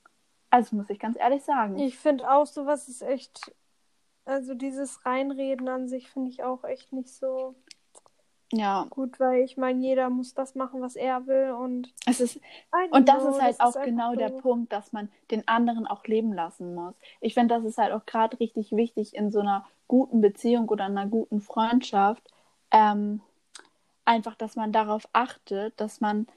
[0.51, 1.79] Also muss ich ganz ehrlich sagen.
[1.79, 3.55] Ich finde auch, sowas ist echt.
[4.23, 7.55] Also dieses Reinreden an sich finde ich auch echt nicht so
[8.53, 8.85] ja.
[8.89, 11.91] gut, weil ich meine, jeder muss das machen, was er will und.
[12.05, 12.39] Es ist,
[12.91, 15.87] und das know, ist halt das auch ist genau der Punkt, dass man den anderen
[15.87, 16.93] auch leben lassen muss.
[17.19, 20.85] Ich finde, das ist halt auch gerade richtig wichtig in so einer guten Beziehung oder
[20.85, 22.23] einer guten Freundschaft.
[22.71, 23.19] Ähm,
[24.05, 26.27] einfach, dass man darauf achtet, dass man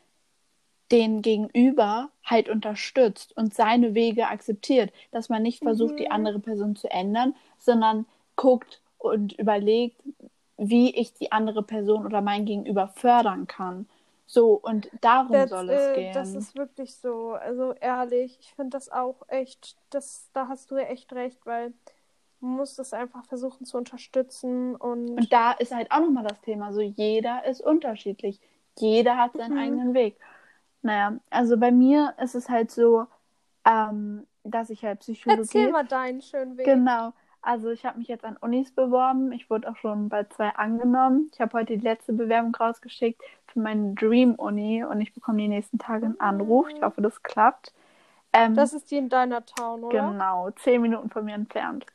[0.90, 5.98] den Gegenüber halt unterstützt und seine Wege akzeptiert, dass man nicht versucht, mhm.
[5.98, 10.02] die andere Person zu ändern, sondern guckt und überlegt,
[10.57, 13.86] wie ich die andere Person oder mein Gegenüber fördern kann.
[14.26, 16.12] So, und darum das, soll es äh, gehen.
[16.12, 17.34] Das ist wirklich so.
[17.34, 21.72] Also ehrlich, ich finde das auch echt, das, da hast du ja echt recht, weil
[22.45, 25.11] muss das einfach versuchen zu unterstützen und.
[25.11, 26.72] Und da ist halt auch nochmal das Thema.
[26.72, 28.40] So, jeder ist unterschiedlich.
[28.78, 29.61] Jeder hat seinen mhm.
[29.61, 30.16] eigenen Weg.
[30.82, 33.07] Naja, also bei mir ist es halt so,
[33.64, 35.40] ähm, dass ich halt Psychologie.
[35.40, 36.66] Erzähl mal deinen schönen Weg.
[36.66, 37.12] Genau.
[37.40, 39.32] Also ich habe mich jetzt an Unis beworben.
[39.32, 41.30] Ich wurde auch schon bei zwei angenommen.
[41.32, 45.49] Ich habe heute die letzte Bewerbung rausgeschickt für meine Dream Uni und ich bekomme die
[45.49, 46.68] nächsten Tage einen Anruf.
[46.70, 47.72] Ich hoffe, das klappt.
[48.32, 50.11] Ähm, das ist die in deiner Town, oder?
[50.11, 51.86] Genau, zehn Minuten von mir entfernt.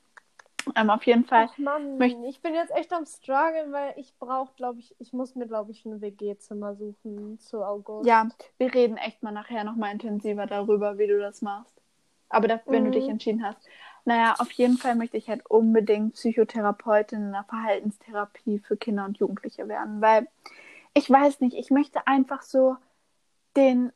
[0.76, 1.48] Ähm, auf jeden Fall.
[1.52, 2.18] Ach Mann, möcht...
[2.28, 5.72] ich bin jetzt echt am struggeln, weil ich brauche, glaube ich, ich muss mir, glaube
[5.72, 8.08] ich, ein WG-Zimmer suchen zu August.
[8.08, 11.82] Ja, wir reden echt mal nachher nochmal intensiver darüber, wie du das machst.
[12.30, 12.88] Aber da, wenn mhm.
[12.88, 13.12] du dich mhm.
[13.12, 13.60] entschieden hast.
[14.06, 19.18] Naja, auf jeden Fall möchte ich halt unbedingt Psychotherapeutin in der Verhaltenstherapie für Kinder und
[19.18, 20.28] Jugendliche werden, weil
[20.94, 22.78] ich weiß nicht, ich möchte einfach so
[23.56, 23.92] den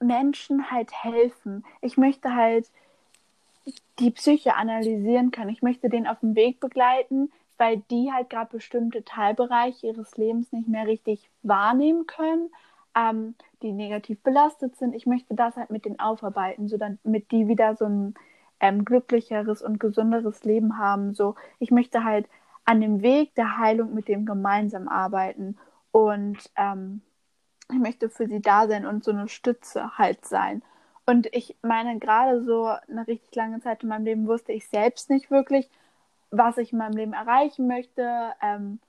[0.00, 1.64] Menschen halt helfen.
[1.80, 2.70] Ich möchte halt
[3.98, 5.50] die Psyche analysieren können.
[5.50, 10.52] Ich möchte den auf dem Weg begleiten, weil die halt gerade bestimmte Teilbereiche ihres Lebens
[10.52, 12.50] nicht mehr richtig wahrnehmen können,
[12.96, 14.94] ähm, die negativ belastet sind.
[14.94, 18.14] Ich möchte das halt mit denen aufarbeiten, so damit die wieder so ein
[18.60, 21.14] ähm, glücklicheres und gesünderes Leben haben.
[21.14, 22.26] So, ich möchte halt
[22.64, 25.56] an dem Weg der Heilung mit dem gemeinsam arbeiten
[25.90, 27.02] und ähm,
[27.70, 30.62] ich möchte für sie da sein und so eine Stütze halt sein.
[31.06, 35.10] Und ich meine, gerade so eine richtig lange Zeit in meinem Leben wusste ich selbst
[35.10, 35.68] nicht wirklich,
[36.30, 38.80] was ich in meinem Leben erreichen möchte, ähm,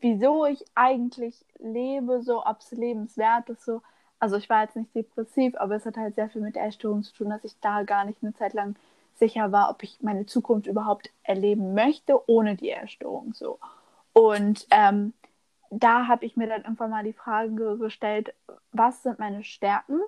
[0.00, 3.82] wieso ich eigentlich lebe, so ob es lebenswert ist, so.
[4.18, 7.02] Also ich war jetzt nicht depressiv, aber es hat halt sehr viel mit der Essstörung
[7.02, 8.76] zu tun, dass ich da gar nicht eine Zeit lang
[9.16, 13.58] sicher war, ob ich meine Zukunft überhaupt erleben möchte ohne die Essstörung so.
[14.12, 15.12] Und ähm,
[15.70, 18.34] da habe ich mir dann irgendwann mal die Frage gestellt,
[18.72, 20.00] was sind meine Stärken?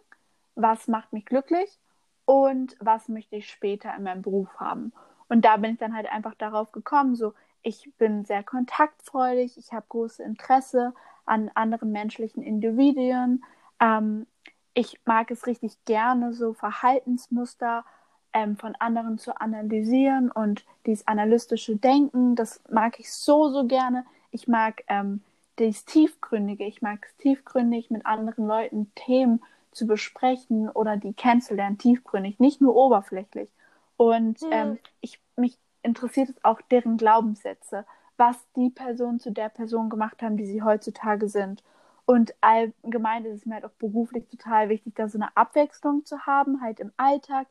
[0.57, 1.79] Was macht mich glücklich
[2.25, 4.93] und was möchte ich später in meinem Beruf haben.
[5.29, 9.73] Und da bin ich dann halt einfach darauf gekommen, so ich bin sehr kontaktfreudig, ich
[9.73, 10.95] habe großes Interesse
[11.25, 13.45] an anderen menschlichen Individuen.
[13.81, 14.27] Ähm,
[14.73, 17.85] ich mag es richtig gerne, so Verhaltensmuster
[18.33, 24.05] ähm, von anderen zu analysieren und dieses analytische Denken, das mag ich so, so gerne.
[24.31, 25.23] Ich mag ähm,
[25.57, 29.43] das Tiefgründige, ich mag es tiefgründig mit anderen Leuten Themen
[29.77, 33.49] zu besprechen oder die kennenzulernen, tiefgründig, nicht nur oberflächlich.
[33.97, 34.49] Und mhm.
[34.51, 37.85] ähm, ich, mich interessiert es auch deren Glaubenssätze,
[38.17, 41.63] was die Personen zu der Person gemacht haben, die sie heutzutage sind.
[42.07, 46.21] Und allgemein ist es mir halt auch beruflich total wichtig, da so eine Abwechslung zu
[46.27, 47.47] haben, halt im Alltag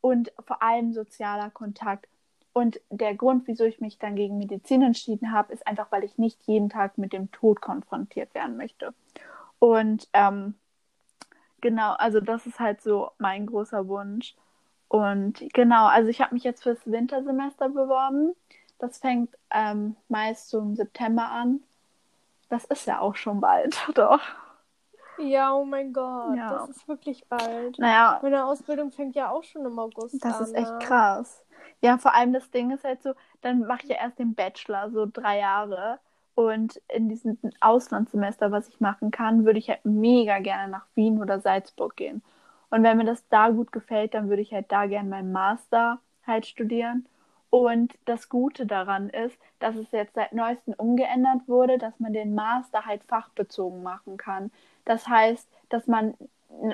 [0.00, 2.08] und vor allem sozialer Kontakt.
[2.52, 6.18] Und der Grund, wieso ich mich dann gegen Medizin entschieden habe, ist einfach, weil ich
[6.18, 8.94] nicht jeden Tag mit dem Tod konfrontiert werden möchte.
[9.60, 10.54] Und ähm,
[11.60, 14.34] Genau, also das ist halt so mein großer Wunsch.
[14.88, 18.34] Und genau, also ich habe mich jetzt fürs Wintersemester beworben.
[18.78, 21.60] Das fängt ähm, meist so im September an.
[22.48, 24.20] Das ist ja auch schon bald, doch.
[25.18, 26.50] Ja, oh mein Gott, ja.
[26.50, 27.78] das ist wirklich bald.
[27.78, 28.20] Naja.
[28.22, 30.40] Meine Ausbildung fängt ja auch schon im August das an.
[30.40, 31.44] Das ist echt krass.
[31.80, 34.90] Ja, vor allem das Ding ist halt so, dann mache ich ja erst den Bachelor,
[34.90, 35.98] so drei Jahre.
[36.38, 41.20] Und in diesem Auslandssemester, was ich machen kann, würde ich halt mega gerne nach Wien
[41.20, 42.22] oder Salzburg gehen.
[42.70, 45.98] Und wenn mir das da gut gefällt, dann würde ich halt da gerne meinen Master
[46.24, 47.06] halt studieren.
[47.50, 52.36] Und das Gute daran ist, dass es jetzt seit neuestem umgeändert wurde, dass man den
[52.36, 54.52] Master halt fachbezogen machen kann.
[54.84, 56.14] Das heißt, dass man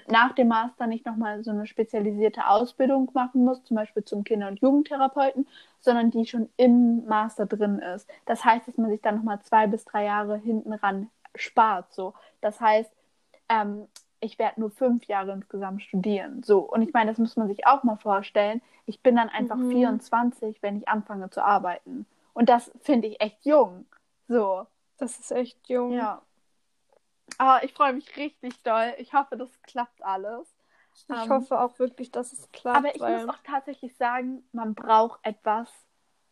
[0.09, 4.49] nach dem Master nicht nochmal so eine spezialisierte Ausbildung machen muss, zum Beispiel zum Kinder-
[4.49, 5.47] und Jugendtherapeuten,
[5.81, 8.09] sondern die schon im Master drin ist.
[8.25, 11.93] Das heißt, dass man sich dann nochmal zwei bis drei Jahre hinten ran spart.
[11.93, 12.15] So.
[12.41, 12.91] Das heißt,
[13.49, 13.89] ähm,
[14.21, 16.43] ich werde nur fünf Jahre insgesamt studieren.
[16.43, 16.61] So.
[16.61, 18.63] Und ich meine, das muss man sich auch mal vorstellen.
[18.87, 19.71] Ich bin dann einfach mhm.
[19.71, 22.07] 24, wenn ich anfange zu arbeiten.
[22.33, 23.87] Und das finde ich echt jung.
[24.29, 24.67] So,
[24.99, 25.93] Das ist echt jung.
[25.93, 26.23] ja.
[27.39, 28.95] Aber ich freue mich richtig doll.
[28.99, 30.47] Ich hoffe, das klappt alles.
[30.95, 32.77] Ich Ähm, hoffe auch wirklich, dass es klappt.
[32.77, 33.25] Aber ich weil...
[33.25, 35.69] muss auch tatsächlich sagen, man braucht etwas,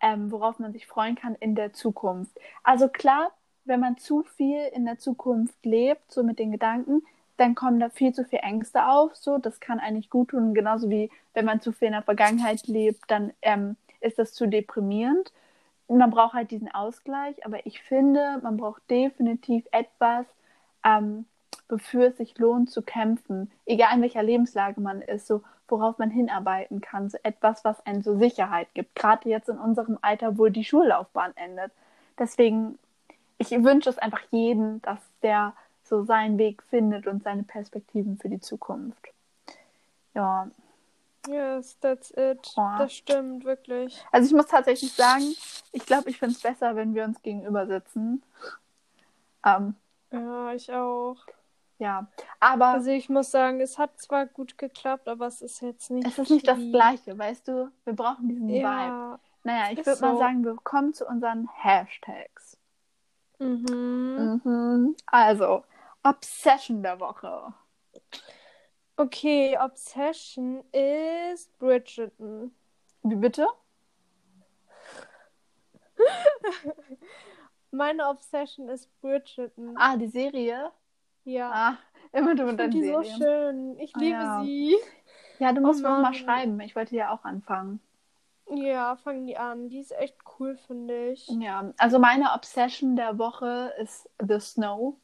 [0.01, 2.38] ähm, worauf man sich freuen kann in der Zukunft.
[2.62, 3.32] Also klar,
[3.64, 7.03] wenn man zu viel in der Zukunft lebt, so mit den Gedanken,
[7.36, 9.16] dann kommen da viel zu viel Ängste auf.
[9.16, 10.55] So, das kann eigentlich gut tun.
[10.55, 14.47] Genauso wie wenn man zu viel in der Vergangenheit lebt, dann ähm, ist das zu
[14.47, 15.32] deprimierend.
[15.88, 17.45] Man braucht halt diesen Ausgleich.
[17.45, 20.26] Aber ich finde, man braucht definitiv etwas,
[20.84, 21.26] ähm,
[21.68, 26.10] wofür es sich lohnt zu kämpfen, egal in welcher Lebenslage man ist, so worauf man
[26.10, 30.48] hinarbeiten kann, so etwas, was einen so Sicherheit gibt, gerade jetzt in unserem Alter, wo
[30.48, 31.72] die Schullaufbahn endet.
[32.18, 32.78] Deswegen,
[33.38, 38.28] ich wünsche es einfach jedem, dass der so seinen Weg findet und seine Perspektiven für
[38.28, 39.08] die Zukunft.
[40.14, 40.48] Ja,
[41.28, 42.52] Yes, that's it.
[42.56, 42.78] Ja.
[42.78, 44.04] Das stimmt, wirklich.
[44.10, 45.22] also ich muss tatsächlich sagen,
[45.70, 48.22] ich glaube, ich finde es besser, wenn wir uns gegenüber sitzen.
[49.44, 49.76] Ähm,
[50.12, 51.16] Ja, ich auch.
[51.78, 52.06] ja,
[52.40, 56.06] aber Also ich muss sagen, es hat zwar gut geklappt, aber es ist jetzt nicht.
[56.06, 57.70] es ist nicht das Gleiche, weißt du?
[57.84, 58.60] Wir brauchen diesen Vibe.
[58.60, 59.18] Ja.
[59.44, 60.18] Naja, ich würde mal so.
[60.18, 62.56] sagen, wir kommen zu unseren Hashtags.
[63.38, 64.40] Mhm.
[64.44, 64.96] Mhm.
[65.06, 65.64] Also,
[66.04, 67.52] Obsession der Woche.
[68.96, 72.54] Okay, Obsession ist Bridgerton.
[73.02, 73.46] Wie bitte?
[77.72, 79.76] Meine Obsession ist Bridgerton.
[79.76, 80.70] Ah, die Serie?
[81.24, 81.50] ja.
[81.52, 81.78] Ah,
[82.12, 83.78] immer du mit deinen die so schön.
[83.78, 84.44] Ich Ah, liebe ja.
[84.44, 84.76] sie.
[85.38, 86.60] Ja, du musst Oh mir mal schreiben.
[86.60, 87.80] Ich wollte ja auch anfangen.
[88.50, 89.68] Ja, fangen die an.
[89.68, 91.26] Die ist echt cool, finde ich.
[91.28, 94.96] Ja, also meine Obsession der Woche ist The Snow.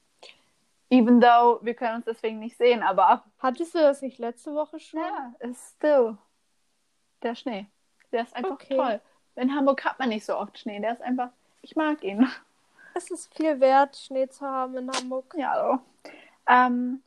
[0.90, 4.78] Even though wir können uns deswegen nicht sehen, aber Hattest du das nicht letzte Woche
[4.80, 5.00] schon?
[5.00, 6.16] ja, ist still
[7.22, 7.66] der Schnee.
[8.12, 8.76] Der ist einfach Okay.
[8.76, 9.00] toll.
[9.36, 10.80] In Hamburg hat man nicht so oft Schnee.
[10.80, 11.30] Der ist einfach,
[11.62, 12.26] ich mag ihn.
[12.94, 15.34] Es ist viel wert, Schnee zu haben in Hamburg.
[15.36, 16.10] Ja, so.
[16.48, 17.02] Ähm,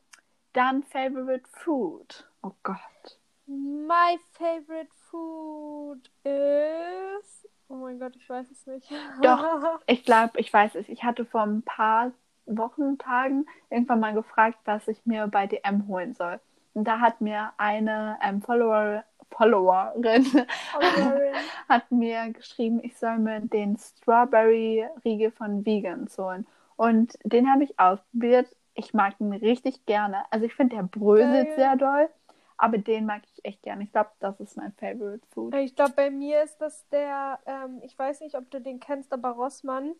[0.52, 2.28] dann Favorite Food.
[2.42, 3.18] Oh Gott.
[3.46, 7.46] My favorite food is.
[7.68, 8.90] Oh mein Gott, ich weiß es nicht.
[9.22, 9.80] Doch.
[9.86, 10.88] Ich glaube, ich weiß es.
[10.88, 12.12] Ich hatte vor ein paar
[12.46, 16.40] Wochen, Tagen irgendwann mal gefragt, was ich mir bei DM holen soll.
[16.74, 21.34] Und da hat mir eine ähm, Follower, Followerin Followerin.
[21.68, 26.46] hat mir geschrieben, ich soll mir den Strawberry-Riegel von Vegans holen.
[26.76, 28.54] Und den habe ich ausprobiert.
[28.74, 30.24] Ich mag ihn richtig gerne.
[30.30, 31.56] Also ich finde, der bröselt Geil.
[31.56, 32.08] sehr doll.
[32.56, 33.82] Aber den mag ich echt gerne.
[33.82, 35.54] Ich glaube, das ist mein Favorite Food.
[35.56, 39.12] Ich glaube, bei mir ist das der, ähm, ich weiß nicht, ob du den kennst,
[39.12, 39.92] aber Rossmann,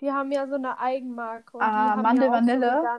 [0.00, 1.56] die haben ja so eine Eigenmarke.
[1.56, 2.98] Und Ah, die haben Mandel ja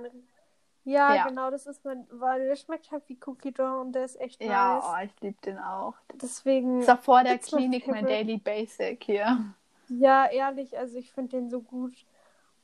[0.89, 1.27] Ja, Ja.
[1.27, 4.41] genau, das ist mein, weil der schmeckt halt wie Cookie Dough und der ist echt
[4.43, 4.83] Ja, nice.
[4.87, 5.93] oh, ich liebe den auch.
[6.15, 8.05] Deswegen, Ist auch vor der Klinik mein.
[8.05, 9.53] Daily Basic hier.
[9.87, 11.93] ja, ehrlich, also ich finde den so gut.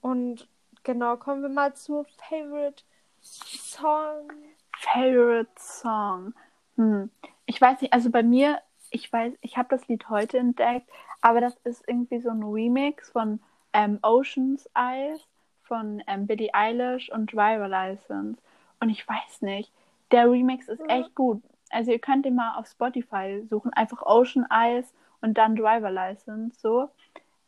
[0.02, 0.48] Und
[0.84, 2.84] genau, kommen wir mal zu Favorite
[3.22, 4.32] Song.
[4.80, 6.34] Favorite Song.
[6.76, 7.10] Hm.
[7.46, 8.60] Ich weiß nicht, also bei mir,
[8.90, 10.90] ich weiß, ich habe das Lied heute entdeckt,
[11.22, 13.40] aber das ist irgendwie so ein Remix von
[13.74, 15.22] ähm, Ocean's Eyes
[15.66, 18.41] von ähm, Billie Eilish und Driver License.
[18.80, 19.72] Und ich weiß nicht,
[20.11, 20.99] der Remix ist Ja.
[20.99, 21.41] echt gut.
[21.72, 26.59] Also ihr könnt den mal auf Spotify suchen, einfach Ocean Eyes und dann Driver License,
[26.59, 26.89] so.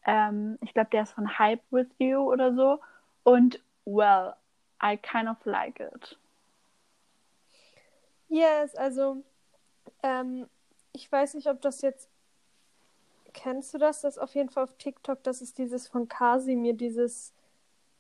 [0.06, 2.80] Ähm, ich glaube, der ist von Hype With You oder so.
[3.24, 4.34] Und Well,
[4.84, 6.18] I kind of like it.
[8.30, 9.24] Yes, also
[10.04, 10.48] ähm,
[10.92, 12.10] ich weiß nicht, ob das jetzt
[13.34, 14.02] kennst du das?
[14.02, 15.24] Das ist auf jeden Fall auf TikTok.
[15.24, 17.34] Das ist dieses von Kasimir, dieses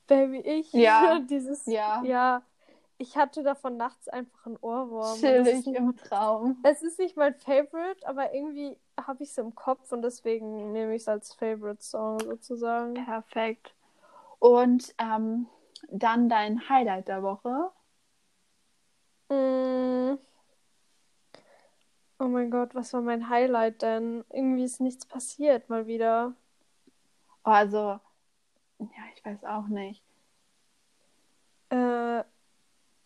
[0.07, 0.71] Baby ich.
[0.73, 1.19] Ja.
[1.29, 1.65] dieses.
[1.65, 2.03] Ja.
[2.03, 2.41] Ja.
[2.99, 5.19] Ich hatte davon nachts einfach einen Ohrwurm.
[5.19, 6.57] Chillig im Traum.
[6.63, 10.95] es ist nicht mein Favorite, aber irgendwie habe ich es im Kopf und deswegen nehme
[10.95, 12.95] ich es als Favorite Song sozusagen.
[12.95, 13.75] Perfekt.
[14.39, 15.47] Und ähm,
[15.89, 17.71] dann dein Highlight der Woche.
[19.29, 20.17] Mm.
[22.19, 24.25] Oh mein Gott, was war mein Highlight denn?
[24.31, 26.33] Irgendwie ist nichts passiert mal wieder.
[27.43, 27.99] Also,
[28.79, 30.01] ja, ich weiß auch nicht.
[31.69, 32.19] Äh,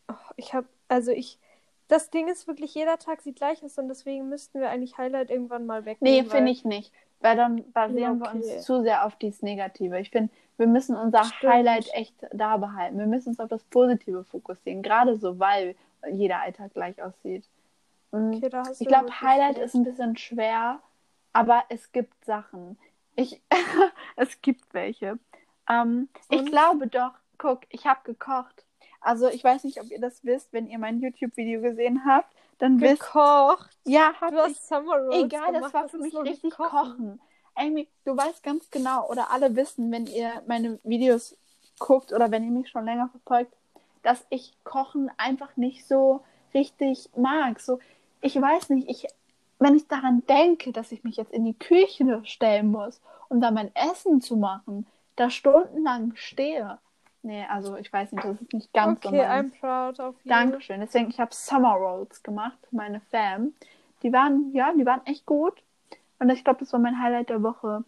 [0.08, 1.40] oh, ich habe, also ich,
[1.88, 5.30] das Ding ist wirklich, jeder Tag sieht gleich aus und deswegen müssten wir eigentlich Highlight
[5.30, 6.26] irgendwann mal wegnehmen.
[6.26, 6.92] Nee, finde ich nicht.
[7.20, 8.56] Weil dann basieren Ja, wir okay.
[8.56, 10.00] uns zu sehr auf dieses Negative.
[10.00, 11.54] Ich finde, wir müssen unser Stimmt.
[11.54, 12.98] Highlight echt da behalten.
[12.98, 14.82] Wir müssen uns auf das Positive fokussieren.
[14.82, 15.76] Gerade so, weil
[16.12, 17.46] jeder Alltag gleich aussieht.
[18.10, 18.50] Und Okay,
[18.80, 20.80] ich glaube, Highlight ist ein bisschen schwer,
[21.32, 22.78] aber es gibt Sachen.
[23.16, 23.42] Ich,
[24.16, 25.20] es gibt welche.
[25.70, 28.66] Ähm, ich glaube doch, guck, ich habe gekocht.
[29.00, 32.80] Also ich weiß nicht, ob ihr das wisst, wenn ihr mein YouTube-Video gesehen habt, dann
[32.82, 33.78] wisst gekocht.
[33.86, 34.56] ja, Du hab ich.
[34.56, 37.22] hast Summer Rolls Egal, das gemacht, war für mich richtig kochen.
[37.56, 41.38] Amy, du weißt ganz genau, oder alle wissen, wenn ihr meine Videos
[41.80, 43.54] guckt oder wenn ihr mich schon länger verfolgt,
[44.04, 47.60] dass ich Kochen einfach nicht so richtig mag.
[47.60, 47.80] So,
[48.22, 49.08] ich weiß nicht, ich,
[49.60, 53.52] wenn ich daran denke, dass ich mich jetzt in die Küche stellen muss, um da
[53.52, 56.80] mein Essen zu machen, da stundenlang stehe.
[57.24, 59.58] Nee, also ich weiß nicht, das ist nicht ganz okay, so I'm meins.
[59.60, 60.30] proud of you.
[60.30, 60.80] Dankeschön.
[60.82, 63.54] Deswegen, ich habe Summer Rolls gemacht, meine Fam.
[64.02, 65.62] Die waren, ja, die waren echt gut.
[66.18, 67.84] Und ich glaube, das war mein Highlight der Woche.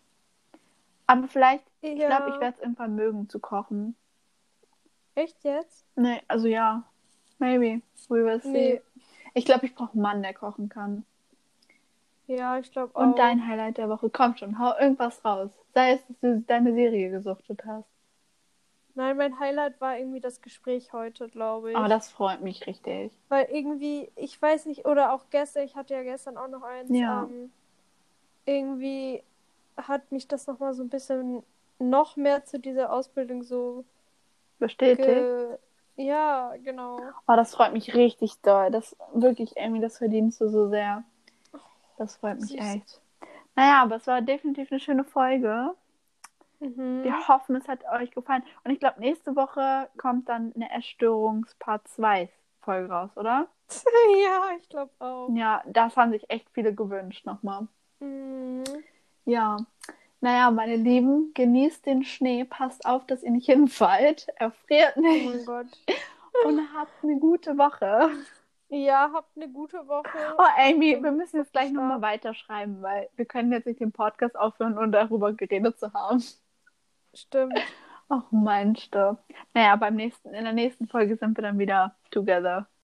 [1.08, 2.08] Aber vielleicht, ich Ja.
[2.08, 3.96] glaube, ich werde es irgendwann mögen zu kochen.
[5.16, 5.86] Echt jetzt?
[5.96, 6.84] Nee, also ja.
[7.40, 7.82] Maybe.
[8.10, 8.52] We will see.
[8.52, 8.82] Nee.
[9.34, 11.06] Ich glaube, ich brauche einen Mann, der kochen kann.
[12.28, 13.02] Ja, ich glaube auch.
[13.02, 14.10] Und dein Highlight der Woche.
[14.10, 15.50] Komm schon, hau irgendwas raus.
[15.74, 17.88] Sei es, dass du deine Serie gesuchtet hast.
[18.96, 21.78] Nein, mein Highlight war irgendwie das Gespräch heute, glaube ich.
[21.78, 23.12] Aber das freut mich richtig.
[23.28, 26.92] Weil irgendwie, ich weiß nicht, oder auch gestern, ich hatte ja gestern auch noch eins.
[26.92, 27.24] Ja.
[27.24, 27.52] Ähm,
[28.46, 29.24] irgendwie
[29.76, 31.44] hat mich das nochmal so ein bisschen
[31.80, 33.84] noch mehr zu dieser Ausbildung so
[34.60, 35.08] Bestätigt.
[35.08, 35.58] ge
[35.96, 36.98] Ja, genau.
[37.28, 38.70] Oh, das freut mich richtig doll.
[38.70, 41.04] Das wirklich, Amy, das verdienst du so sehr.
[42.04, 42.60] Das freut mich Süß.
[42.60, 43.02] echt.
[43.56, 45.74] Naja, aber es war definitiv eine schöne Folge.
[46.60, 47.04] Mhm.
[47.04, 48.44] Wir hoffen, es hat euch gefallen.
[48.64, 52.30] Und ich glaube, nächste Woche kommt dann eine Essstörungs-Part 2
[52.62, 53.48] Folge raus, oder?
[54.24, 55.30] ja, ich glaube auch.
[55.34, 57.68] Ja, das haben sich echt viele gewünscht nochmal.
[58.00, 58.64] Mhm.
[59.26, 59.58] Ja.
[60.22, 65.26] Naja, meine Lieben, genießt den Schnee, passt auf, dass ihr nicht hinfallt, erfriert Oh nicht
[65.26, 65.68] mein Gott.
[66.46, 68.10] und habt eine gute Woche.
[68.74, 70.36] Ja, habt eine gute Woche.
[70.36, 74.36] Oh, Amy, wir müssen jetzt gleich nochmal weiterschreiben, weil wir können jetzt nicht den Podcast
[74.36, 76.24] aufhören, ohne darüber geredet zu haben.
[77.14, 77.60] Stimmt.
[78.10, 79.16] Ach, meinst du.
[79.54, 82.68] Naja, beim nächsten, in der nächsten Folge sind wir dann wieder together.